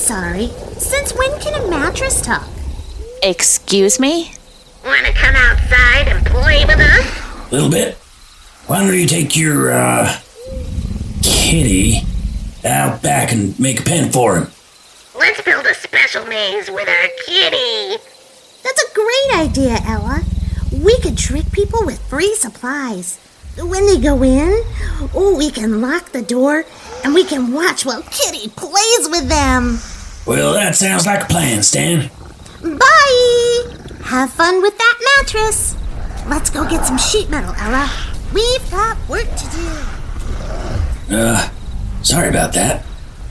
[0.00, 0.46] I'm sorry.
[0.78, 2.48] Since when can a mattress talk?
[3.22, 4.32] Excuse me?
[4.82, 7.50] Wanna come outside and play with us?
[7.50, 7.96] A little bit.
[8.66, 10.18] Why don't you take your, uh,
[11.22, 11.98] kitty
[12.64, 14.50] out back and make a pen for him?
[15.18, 18.02] Let's build a special maze with our kitty.
[18.62, 20.22] That's a great idea, Ella.
[20.72, 23.18] We could trick people with free supplies.
[23.58, 24.64] When they go in,
[25.14, 26.64] oh, we can lock the door
[27.04, 29.78] and we can watch while Kitty plays with them.
[30.26, 32.10] Well, that sounds like a plan, Stan.
[32.62, 33.76] Bye!
[34.04, 35.76] Have fun with that mattress.
[36.26, 37.90] Let's go get some sheet metal, Ella.
[38.32, 39.44] We've got work to
[41.08, 41.16] do.
[41.16, 41.48] Uh,
[42.02, 42.84] sorry about that.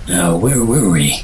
[0.10, 1.24] Uh, where were we?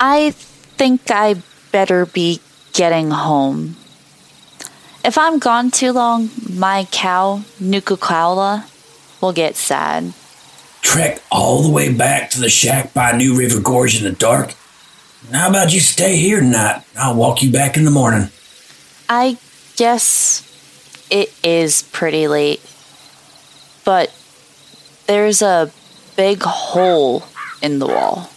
[0.00, 1.36] I think I
[1.70, 2.40] better be
[2.72, 3.76] getting home.
[5.04, 8.68] If I'm gone too long, my cow, Nukukaula,
[9.20, 10.12] will get sad.
[10.82, 14.54] Trek all the way back to the shack by New River Gorge in the dark?
[15.32, 16.84] How about you stay here tonight?
[16.96, 18.28] I'll walk you back in the morning.
[19.08, 19.38] I
[19.76, 20.42] guess
[21.10, 22.60] it is pretty late.
[23.84, 24.14] But
[25.06, 25.70] there's a
[26.16, 27.24] big hole
[27.62, 28.28] in the wall.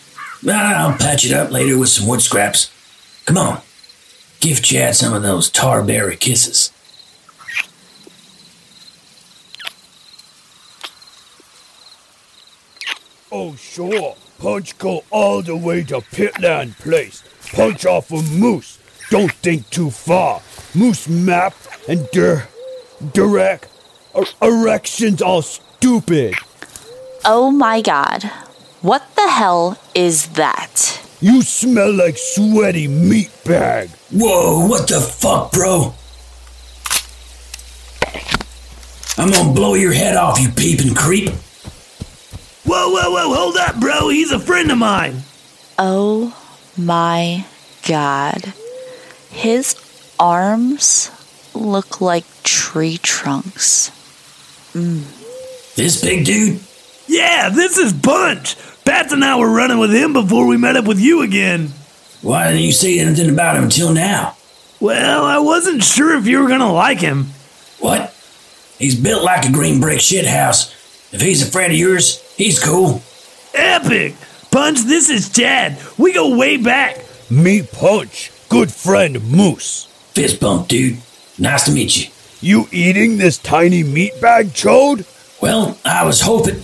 [0.48, 2.72] I'll patch it up later with some wood scraps.
[3.26, 3.62] Come on.
[4.39, 6.72] Give Chad some of those tarberry kisses.
[13.38, 14.15] Oh, sure.
[14.39, 17.21] Punch go all the way to Pitland Place.
[17.51, 18.79] Punch off a moose.
[19.09, 20.41] Don't think too far.
[20.73, 21.53] Moose map
[21.89, 22.47] and dir-
[23.11, 23.67] direct
[24.15, 26.36] er- erections all stupid.
[27.25, 28.23] Oh my god.
[28.81, 31.01] What the hell is that?
[31.19, 33.89] You smell like sweaty meat bag.
[34.11, 35.93] Whoa, what the fuck, bro?
[39.17, 41.31] I'm gonna blow your head off, you peeping creep.
[42.66, 44.09] Whoa, whoa, whoa, hold up, bro.
[44.09, 45.22] He's a friend of mine.
[45.78, 46.36] Oh
[46.78, 47.45] my
[47.88, 48.53] god.
[49.30, 49.76] His
[50.20, 51.11] arms
[51.53, 53.89] look like tree trunks.
[54.74, 55.03] Mm.
[55.76, 56.59] This big dude?
[57.07, 58.55] Yeah, this is Punch.
[58.84, 61.70] Bats and I were running with him before we met up with you again.
[62.22, 64.36] Why didn't you say anything about him until now?
[64.80, 67.28] Well, I wasn't sure if you were gonna like him.
[67.80, 68.16] What?
[68.80, 70.72] He's built like a green brick shithouse.
[71.13, 73.01] If he's a friend of yours, he's cool.
[73.53, 74.15] Epic!
[74.51, 75.77] Punch, this is Chad.
[75.97, 76.97] We go way back.
[77.29, 79.86] Me Punch, good friend Moose.
[80.13, 80.97] Fist bump, dude.
[81.38, 82.11] Nice to meet you.
[82.39, 85.05] You eating this tiny meat bag, Chode?
[85.41, 86.63] Well, I was hoping.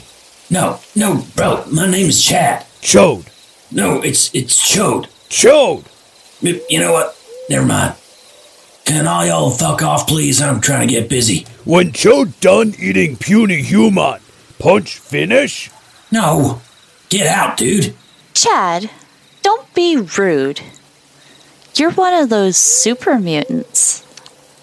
[0.50, 1.66] No, no, bro.
[1.72, 2.66] My name is Chad.
[2.82, 3.28] Chode.
[3.72, 5.08] No, it's it's Chode.
[5.30, 5.86] Chode.
[6.42, 7.18] You know what?
[7.50, 7.96] Never mind.
[8.86, 10.42] Can all y'all fuck off, please?
[10.42, 11.46] I'm trying to get busy.
[11.66, 14.20] When Chode done eating puny human,
[14.62, 15.72] Punch finish?
[16.12, 16.62] No.
[17.10, 17.96] Get out, dude.
[18.36, 18.92] Chad,
[19.42, 20.62] don't be rude.
[21.74, 24.06] You're one of those super mutants,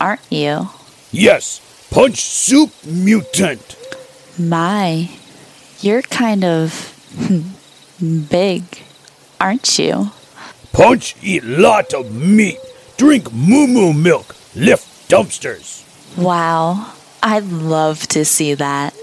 [0.00, 0.68] aren't you?
[1.10, 3.76] Yes, Punch soup mutant.
[4.38, 5.10] My,
[5.80, 6.94] you're kind of
[8.30, 8.62] big,
[9.40, 10.12] aren't you?
[10.72, 12.58] Punch eat lot of meat,
[12.98, 15.82] drink moo moo milk, lift dumpsters.
[16.16, 18.94] Wow, I'd love to see that.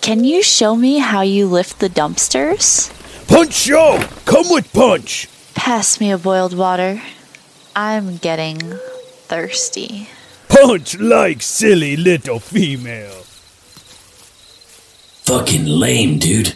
[0.00, 2.90] Can you show me how you lift the dumpsters?
[3.28, 5.28] Punch show, come with Punch.
[5.54, 7.02] Pass me a boiled water.
[7.76, 8.58] I'm getting
[9.28, 10.08] thirsty.
[10.48, 13.22] Punch like silly little female.
[15.26, 16.54] Fucking lame, dude.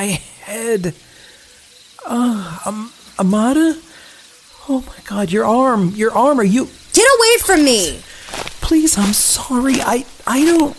[0.00, 0.06] My
[0.46, 0.94] head.
[2.06, 3.76] Um, Amada?
[4.66, 6.70] Oh my god, your arm, your arm, are you.
[6.94, 8.00] Get away from me!
[8.62, 9.74] Please, I'm sorry.
[9.82, 10.74] I, I don't.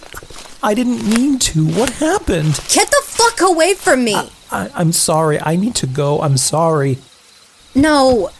[0.63, 1.67] I didn't mean to.
[1.67, 2.59] What happened?
[2.74, 4.15] Get the fuck away from me!
[4.15, 5.39] I, I'm sorry.
[5.39, 6.22] I need to go.
[6.22, 6.97] I'm sorry.
[7.76, 8.32] No!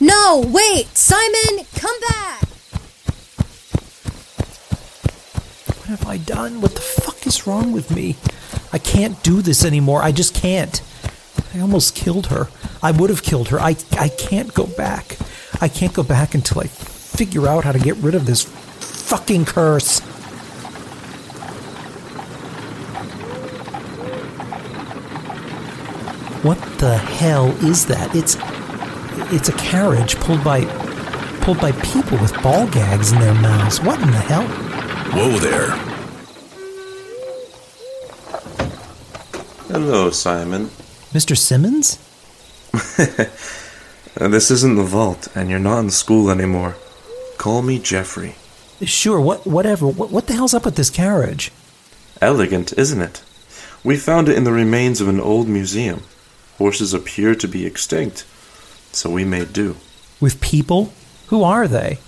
[0.00, 0.96] No, wait!
[0.96, 2.40] Simon, come back!
[5.76, 6.62] What have I done?
[6.62, 8.16] What the fuck is wrong with me?
[8.72, 10.02] I can't do this anymore.
[10.02, 10.80] I just can't.
[11.54, 12.48] I almost killed her.
[12.82, 13.60] I would have killed her.
[13.60, 15.18] I, I can't go back.
[15.60, 19.44] I can't go back until I figure out how to get rid of this fucking
[19.44, 20.00] curse.
[26.42, 28.16] What the hell is that?
[28.16, 28.36] It's
[29.32, 30.64] it's a carriage pulled by
[31.42, 33.80] pulled by people with ball gags in their mouths.
[33.80, 34.48] What in the hell?
[35.12, 35.91] Whoa there.
[39.72, 40.66] Hello, Simon.
[41.14, 41.34] Mr.
[41.34, 41.98] Simmons?
[44.14, 46.76] This isn't the vault, and you're not in school anymore.
[47.38, 48.34] Call me Jeffrey.
[48.82, 49.86] Sure, what whatever.
[49.86, 51.50] What, what the hell's up with this carriage?
[52.20, 53.24] Elegant, isn't it?
[53.82, 56.02] We found it in the remains of an old museum.
[56.58, 58.26] Horses appear to be extinct,
[58.92, 59.76] so we made do.
[60.20, 60.92] With people?
[61.28, 61.98] Who are they?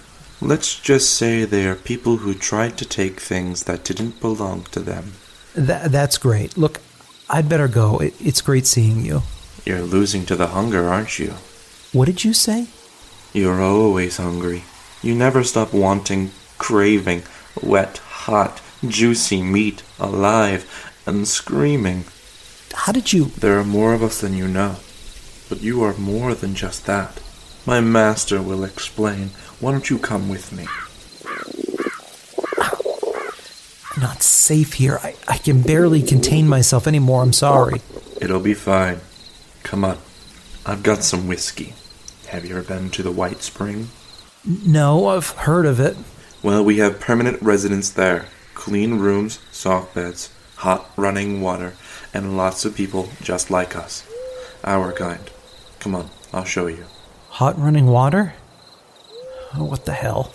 [0.42, 4.80] Let's just say they are people who tried to take things that didn't belong to
[4.80, 5.14] them.
[5.54, 6.58] That, that's great.
[6.58, 6.80] Look,
[7.28, 7.98] I'd better go.
[7.98, 9.22] It, it's great seeing you.
[9.64, 11.34] You're losing to the hunger, aren't you?
[11.92, 12.66] What did you say?
[13.32, 14.64] You're always hungry.
[15.02, 17.22] You never stop wanting, craving,
[17.62, 22.04] wet, hot, juicy meat, alive, and screaming.
[22.74, 23.26] How did you.
[23.26, 24.76] There are more of us than you know.
[25.48, 27.20] But you are more than just that.
[27.66, 29.28] My master will explain.
[29.60, 30.66] Why don't you come with me?
[33.83, 34.98] I'm not safe here.
[35.02, 37.22] I, I can barely contain myself anymore.
[37.22, 37.80] I'm sorry.
[38.20, 39.00] It'll be fine.
[39.62, 39.98] Come on.
[40.66, 41.74] I've got some whiskey.
[42.28, 43.86] Have you ever been to the Whitespring?
[44.44, 45.96] No, I've heard of it.
[46.42, 48.26] Well, we have permanent residents there.
[48.54, 51.74] Clean rooms, soft beds, hot running water,
[52.12, 54.06] and lots of people just like us.
[54.64, 55.30] Our kind.
[55.80, 56.84] Come on, I'll show you.
[57.30, 58.34] Hot running water?
[59.54, 60.32] Oh, what the hell?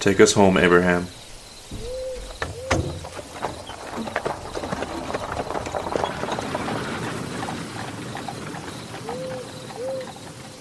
[0.00, 1.06] Take us home, Abraham.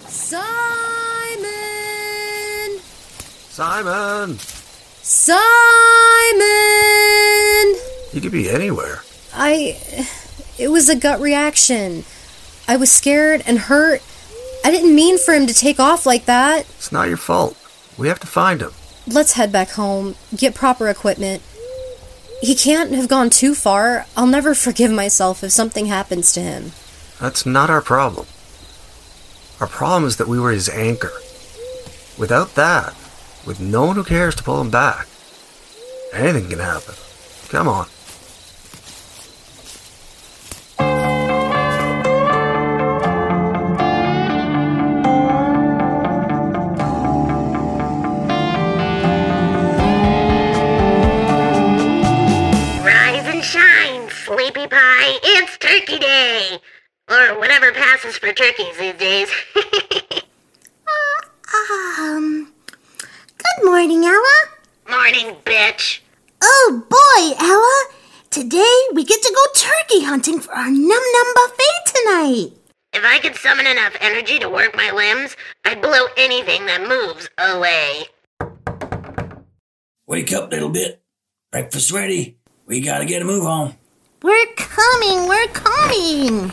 [0.07, 1.47] Simon!
[3.77, 4.39] Simon!
[5.03, 5.37] Simon!
[8.11, 9.03] He could be anywhere.
[9.35, 9.77] I.
[10.57, 12.03] It was a gut reaction.
[12.67, 14.01] I was scared and hurt.
[14.65, 16.61] I didn't mean for him to take off like that.
[16.61, 17.55] It's not your fault.
[17.99, 18.71] We have to find him.
[19.05, 21.43] Let's head back home, get proper equipment.
[22.41, 24.07] He can't have gone too far.
[24.17, 26.71] I'll never forgive myself if something happens to him.
[27.21, 28.25] That's not our problem.
[29.59, 31.13] Our problem is that we were his anchor.
[32.17, 32.95] Without that,
[33.47, 35.07] with no one who cares to pull him back,
[36.13, 36.93] anything can happen.
[37.47, 37.87] Come on.
[52.83, 55.19] Rise and shine, Sleepy Pie.
[55.23, 56.59] It's Turkey Day.
[57.09, 59.31] Or whatever passes for turkeys these days.
[61.99, 62.53] Um,
[63.57, 64.49] good morning, Ella.
[64.89, 65.99] Morning, bitch.
[66.41, 67.85] Oh boy, Ella.
[68.29, 72.51] Today we get to go turkey hunting for our num num buffet tonight.
[72.93, 75.35] If I could summon enough energy to work my limbs,
[75.65, 78.05] I'd blow anything that moves away.
[80.07, 81.01] Wake up, little bit.
[81.51, 82.37] Breakfast ready.
[82.65, 83.75] We gotta get a move on.
[84.21, 86.51] We're coming, we're coming.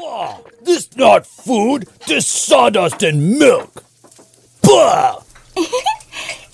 [0.00, 1.86] Bah, this not food.
[2.06, 3.84] This sawdust and milk.
[4.62, 5.20] Bah!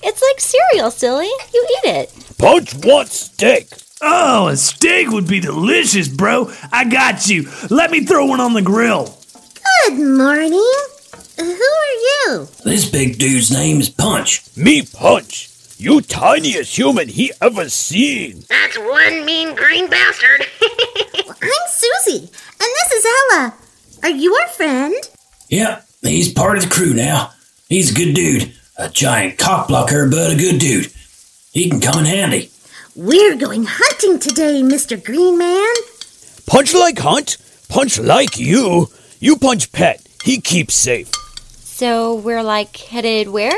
[0.08, 1.26] It's like cereal, silly.
[1.52, 2.14] You eat it.
[2.38, 3.66] Punch wants steak.
[4.00, 6.48] Oh, a steak would be delicious, bro.
[6.70, 7.50] I got you.
[7.70, 9.18] Let me throw one on the grill.
[9.88, 10.52] Good morning.
[11.38, 11.92] Who are
[12.28, 12.48] you?
[12.62, 14.44] This big dude's name is Punch.
[14.56, 15.50] Me Punch.
[15.78, 18.44] You tiniest human he ever seen.
[18.48, 20.46] That's one mean green bastard.
[20.62, 23.54] I'm Susie, and this is Ella.
[24.02, 24.94] Are you our friend?
[25.50, 27.32] Yep, he's part of the crew now.
[27.68, 28.54] He's a good dude.
[28.78, 30.90] A giant cock blocker, but a good dude.
[31.52, 32.50] He can come in handy.
[32.94, 35.02] We're going hunting today, Mr.
[35.02, 35.74] Green Man.
[36.46, 37.36] Punch like hunt.
[37.68, 38.88] Punch like you.
[39.20, 40.00] You punch pet.
[40.24, 41.10] He keeps safe.
[41.14, 43.52] So we're like headed where?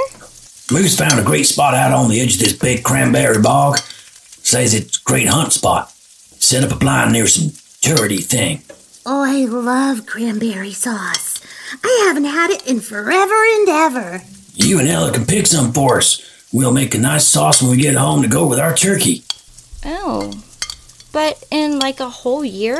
[0.71, 3.79] Moose found a great spot out on the edge of this big cranberry bog.
[3.79, 5.91] Says it's a great hunt spot.
[6.39, 7.51] Set up a blind near some
[7.81, 8.63] turdy thing.
[9.07, 11.41] Oh, I love cranberry sauce.
[11.83, 14.23] I haven't had it in forever and ever.
[14.55, 16.23] You and Ella can pick some for us.
[16.53, 19.25] We'll make a nice sauce when we get home to go with our turkey.
[19.85, 20.33] Oh.
[21.13, 22.77] But in like a whole year,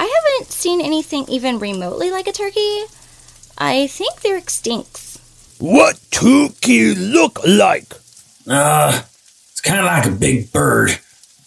[0.00, 2.84] I haven't seen anything even remotely like a turkey.
[3.56, 5.03] I think they're extinct.
[5.58, 7.86] What turkey look like?
[8.46, 9.02] Uh,
[9.52, 10.98] it's kind of like a big bird.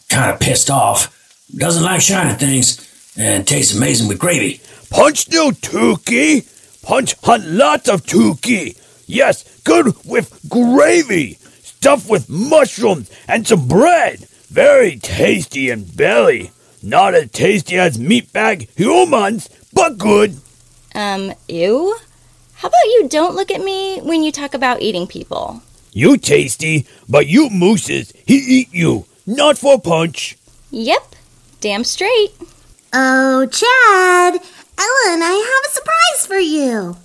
[0.09, 1.13] Kind of pissed off.
[1.55, 2.83] Doesn't like shiny things.
[3.17, 4.61] And tastes amazing with gravy.
[4.89, 6.43] Punch no turkey.
[6.81, 8.77] Punch hunt lots of turkey.
[9.05, 11.33] Yes, good with gravy.
[11.61, 14.19] Stuffed with mushrooms and some bread.
[14.49, 16.51] Very tasty in belly.
[16.81, 20.37] Not as tasty as meatbag humans, but good.
[20.95, 21.97] Um, ew?
[22.57, 25.61] How about you don't look at me when you talk about eating people?
[25.91, 29.05] You tasty, but you mooses, he eat you.
[29.27, 30.37] Not for punch.
[30.71, 31.15] Yep,
[31.61, 32.33] damn straight.
[32.91, 34.41] Oh, Chad,
[34.79, 36.97] Ellen, I have a surprise for you.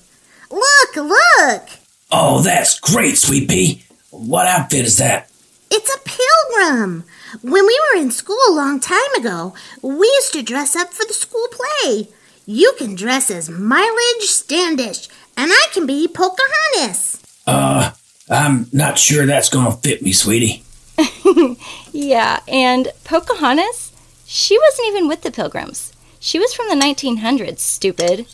[0.50, 1.68] Look, look.
[2.10, 3.84] Oh, that's great, Sweet Pea.
[4.08, 5.30] What outfit is that?
[5.70, 7.04] It's a pilgrim.
[7.42, 11.04] When we were in school a long time ago, we used to dress up for
[11.06, 12.08] the school play.
[12.44, 17.20] You can dress as Myles Standish, and I can be Pocahontas.
[17.46, 17.90] Uh,
[18.30, 20.62] I'm not sure that's gonna fit me, sweetie.
[21.94, 23.92] Yeah, and Pocahontas?
[24.26, 25.92] She wasn't even with the Pilgrims.
[26.20, 28.26] She was from the 1900s, stupid.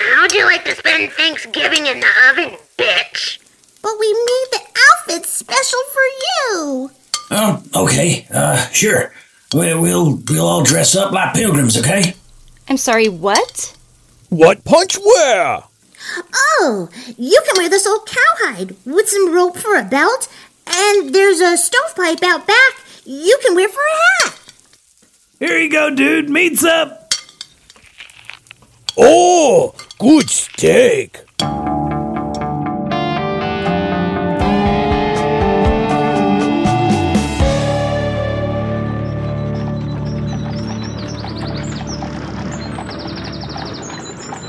[0.00, 3.38] How'd you like to spend Thanksgiving in the oven, bitch?
[3.82, 6.90] But we made the outfit special for you.
[7.30, 8.26] Oh, okay.
[8.32, 9.12] Uh, sure.
[9.54, 12.14] We- We'll we'll all dress up like pilgrims, okay?
[12.68, 13.76] I'm sorry, what?
[14.30, 15.62] What punch wear?
[16.34, 20.28] Oh, you can wear this old cowhide with some rope for a belt,
[20.66, 22.74] and there's a stovepipe out back
[23.04, 24.40] you can wear for a hat.
[25.38, 26.30] Here you go, dude.
[26.30, 27.12] Meat's up.
[28.96, 31.20] Oh, good steak.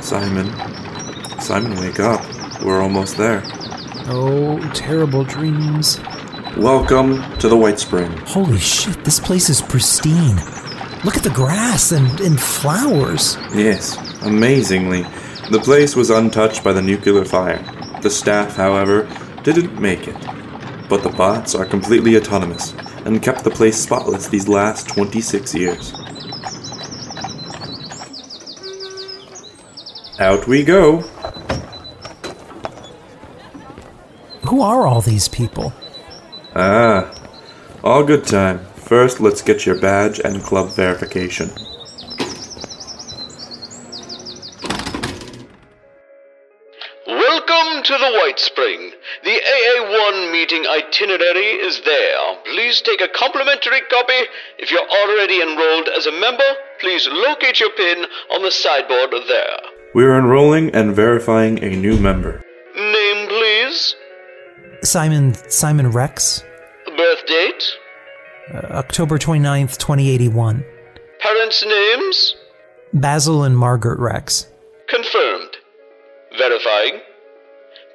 [0.01, 0.74] Simon.
[1.45, 2.25] Simon, wake up.
[2.63, 3.43] We're almost there.
[4.07, 5.99] Oh, terrible dreams.
[6.57, 8.17] Welcome to the Whitespring.
[8.27, 10.37] Holy shit, this place is pristine.
[11.03, 13.37] Look at the grass and, and flowers.
[13.53, 15.03] Yes, amazingly,
[15.51, 17.63] the place was untouched by the nuclear fire.
[18.01, 19.07] The staff, however,
[19.43, 20.17] didn't make it.
[20.89, 22.73] But the bots are completely autonomous
[23.05, 25.93] and kept the place spotless these last 26 years.
[30.17, 31.03] Out we go.
[34.55, 35.73] Who are all these people?
[36.55, 37.13] Ah,
[37.83, 38.63] all good time.
[38.77, 41.49] First, let's get your badge and club verification.
[47.05, 48.91] Welcome to the Whitespring.
[49.25, 52.37] The AA1 meeting itinerary is there.
[52.45, 54.21] Please take a complimentary copy.
[54.57, 56.49] If you're already enrolled as a member,
[56.79, 59.59] please locate your pin on the sideboard there.
[59.93, 62.41] We're enrolling and verifying a new member.
[62.73, 63.97] Name, please.
[64.86, 66.43] Simon Simon Rex,
[66.97, 67.63] Birth date.
[68.53, 70.63] uh, October 29th, 2081.
[71.19, 72.36] Parents' names.
[72.93, 74.47] Basil and Margaret Rex.
[74.88, 75.57] Confirmed.
[76.38, 76.99] Verifying.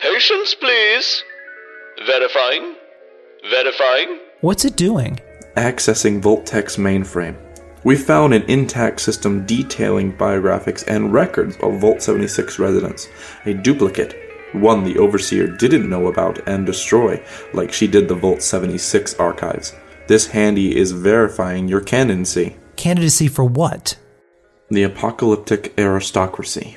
[0.01, 1.23] Patience, please.
[2.07, 2.75] Verifying.
[3.51, 4.19] Verifying.
[4.41, 5.19] What's it doing?
[5.57, 7.37] Accessing Vault-Tec's mainframe.
[7.85, 13.09] We found an intact system detailing biographics and records of Vault 76 residents.
[13.47, 14.20] A duplicate,
[14.53, 17.23] one the Overseer didn't know about and destroy,
[17.53, 19.75] like she did the Vault 76 archives.
[20.09, 22.57] This handy is verifying your candidacy.
[22.77, 23.97] Candidacy for what?
[24.71, 26.77] The apocalyptic aristocracy.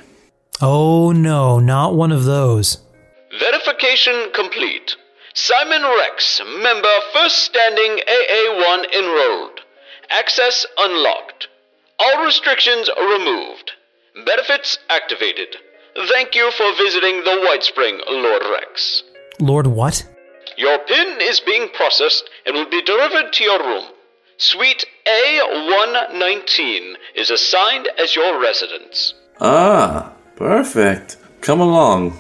[0.62, 2.78] Oh no, not one of those.
[3.40, 4.96] Verification complete.
[5.34, 9.62] Simon Rex, member first standing AA1 enrolled.
[10.10, 11.48] Access unlocked.
[12.00, 13.72] All restrictions removed.
[14.26, 15.56] Benefits activated.
[15.96, 19.04] Thank you for visiting the Whitespring, Lord Rex.
[19.40, 20.08] Lord what?
[20.58, 23.86] Your pin is being processed and will be delivered to your room.
[24.38, 29.14] Suite A119 is assigned as your residence.
[29.40, 31.18] Ah, perfect.
[31.42, 32.18] Come along.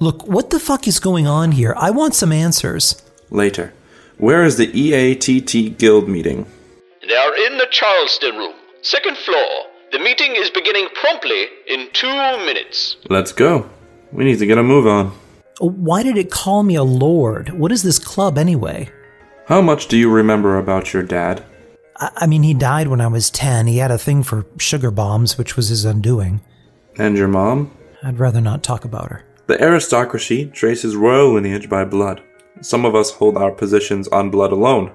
[0.00, 1.74] Look, what the fuck is going on here?
[1.76, 3.02] I want some answers.
[3.30, 3.72] Later.
[4.16, 6.46] Where is the E EATT Guild meeting?
[7.06, 9.67] They are in the Charleston room, second floor.
[9.90, 12.96] The meeting is beginning promptly in two minutes.
[13.08, 13.70] Let's go.
[14.12, 15.12] We need to get a move on.
[15.60, 17.50] Why did it call me a lord?
[17.50, 18.90] What is this club anyway?
[19.46, 21.42] How much do you remember about your dad?
[21.96, 23.66] I, I mean, he died when I was 10.
[23.66, 26.42] He had a thing for sugar bombs, which was his undoing.
[26.98, 27.74] And your mom?
[28.02, 29.24] I'd rather not talk about her.
[29.46, 32.22] The aristocracy traces royal lineage by blood.
[32.60, 34.92] Some of us hold our positions on blood alone.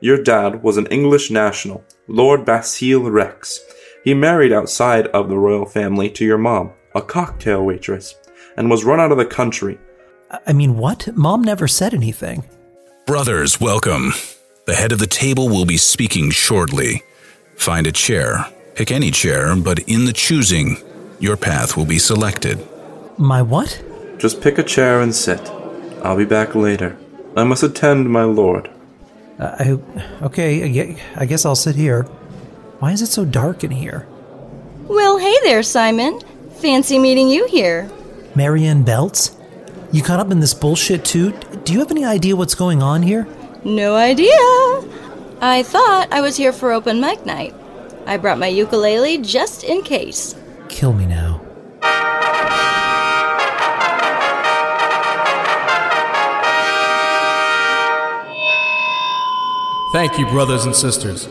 [0.00, 3.60] Your dad was an English national, Lord Basile Rex.
[4.04, 8.14] He married outside of the royal family to your mom, a cocktail waitress,
[8.56, 9.78] and was run out of the country.
[10.30, 11.08] I- I mean, what?
[11.16, 12.44] Mom never said anything.
[13.06, 14.12] Brothers, welcome.
[14.66, 17.02] The head of the table will be speaking shortly.
[17.56, 18.46] Find a chair.
[18.74, 20.78] Pick any chair, but in the choosing,
[21.20, 22.58] your path will be selected.
[23.18, 23.80] My what?
[24.18, 25.40] Just pick a chair and sit.
[26.02, 26.96] I'll be back later.
[27.36, 28.70] I must attend my lord.
[29.38, 32.06] Uh, I, okay, I guess I'll sit here.
[32.82, 34.08] Why is it so dark in here?
[34.88, 36.18] Well, hey there, Simon.
[36.54, 37.88] Fancy meeting you here.
[38.34, 39.36] Marianne Belts?
[39.92, 41.30] You caught up in this bullshit too?
[41.62, 43.28] Do you have any idea what's going on here?
[43.62, 44.34] No idea.
[45.40, 47.54] I thought I was here for open mic night.
[48.04, 50.34] I brought my ukulele just in case.
[50.68, 51.40] Kill me now.
[59.92, 61.28] Thank you, brothers and sisters.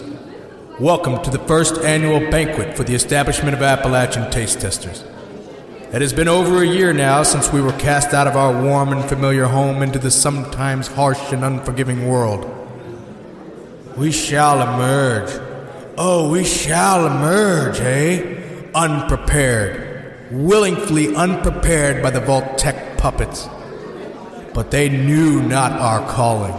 [0.82, 5.04] Welcome to the first annual banquet for the establishment of Appalachian Taste Testers.
[5.94, 8.92] It has been over a year now since we were cast out of our warm
[8.92, 12.50] and familiar home into the sometimes harsh and unforgiving world.
[13.96, 15.30] We shall emerge.
[16.00, 18.72] Oh, we shall emerge, eh?
[18.74, 20.32] Unprepared.
[20.32, 23.48] Willingly unprepared by the Vault-Tec puppets.
[24.56, 26.56] But they knew not our calling,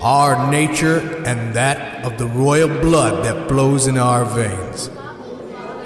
[0.00, 4.90] our nature, and that of the royal blood that flows in our veins.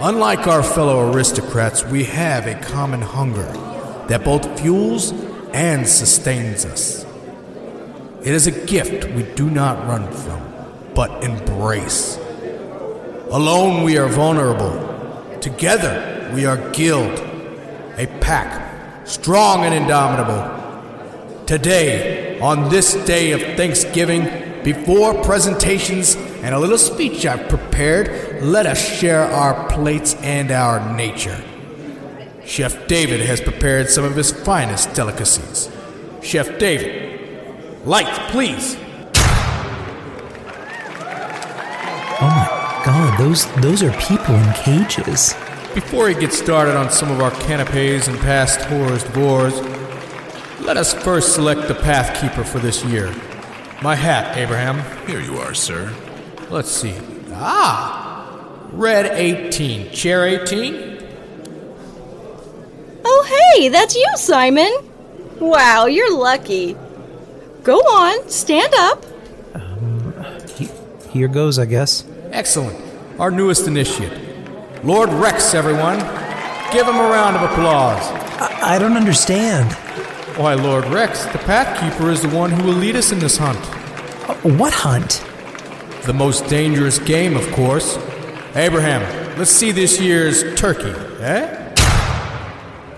[0.00, 3.52] Unlike our fellow aristocrats, we have a common hunger
[4.08, 5.12] that both fuels
[5.52, 7.04] and sustains us.
[8.22, 10.40] It is a gift we do not run from,
[10.94, 12.18] but embrace.
[13.30, 15.38] Alone we are vulnerable.
[15.40, 17.18] Together we are guild,
[17.96, 21.44] a pack, strong and indomitable.
[21.46, 24.24] Today, on this day of Thanksgiving,
[24.62, 30.94] before presentations and a little speech I've prepared, let us share our plates and our
[30.94, 31.42] nature.
[32.44, 35.70] Chef David has prepared some of his finest delicacies.
[36.22, 38.76] Chef David, lights, please.
[42.22, 45.34] Oh my god, those those are people in cages.
[45.74, 49.60] Before he gets started on some of our canapes and past tourist boards,
[50.60, 53.14] let us first select the Pathkeeper for this year.
[53.82, 54.82] My hat, Abraham.
[55.06, 55.94] Here you are, sir.
[56.50, 56.94] Let's see.
[57.32, 58.68] Ah!
[58.72, 59.90] Red 18.
[59.90, 60.98] Chair 18?
[63.04, 64.70] Oh, hey, that's you, Simon.
[65.38, 66.76] Wow, you're lucky.
[67.62, 69.04] Go on, stand up.
[71.10, 72.04] Here goes, I guess.
[72.30, 72.78] Excellent.
[73.18, 74.84] Our newest initiate.
[74.84, 75.98] Lord Rex, everyone.
[76.72, 78.06] Give him a round of applause.
[78.40, 79.76] I, I don't understand.
[80.40, 83.58] Why, Lord Rex, the Pathkeeper is the one who will lead us in this hunt.
[84.26, 85.22] Uh, what hunt?
[86.06, 87.98] The most dangerous game, of course.
[88.54, 89.02] Abraham,
[89.38, 91.74] let's see this year's turkey, eh?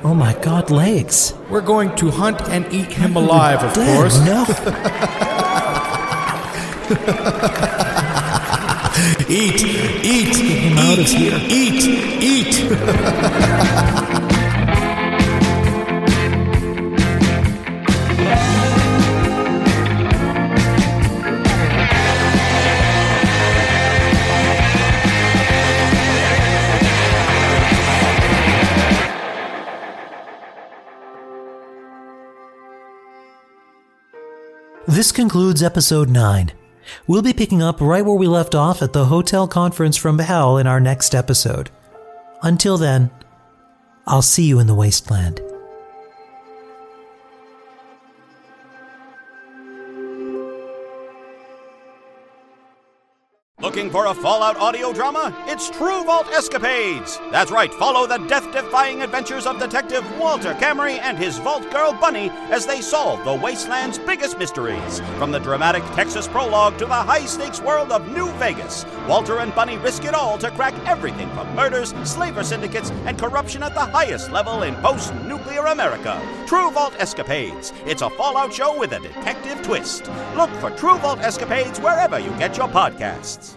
[0.05, 1.35] Oh my god, legs.
[1.51, 4.21] We're going to hunt and eat him alive, of Dead, course.
[4.25, 4.45] No.
[9.29, 9.65] eat,
[10.05, 11.41] eat, Get him out of here.
[11.49, 11.83] eat,
[12.23, 13.89] eat.
[35.03, 36.53] This concludes episode 9.
[37.09, 40.59] We'll be picking up right where we left off at the hotel conference from Hell
[40.59, 41.71] in our next episode.
[42.45, 43.11] Until then,
[44.07, 45.41] I'll see you in the wasteland.
[53.73, 55.35] Looking for a Fallout audio drama?
[55.47, 57.19] It's True Vault Escapades!
[57.31, 61.95] That's right, follow the death defying adventures of Detective Walter Camry and his Vault Girl
[61.95, 65.01] Bunny as they solve the wasteland's biggest mysteries.
[65.17, 69.55] From the dramatic Texas prologue to the high stakes world of New Vegas, Walter and
[69.55, 73.81] Bunny risk it all to crack everything from murders, slaver syndicates, and corruption at the
[73.81, 76.21] highest level in post nuclear America.
[76.47, 77.73] True Vault Escapades.
[77.87, 80.11] It's a Fallout show with a detective twist.
[80.37, 83.57] Look for True Vault Escapades wherever you get your podcasts.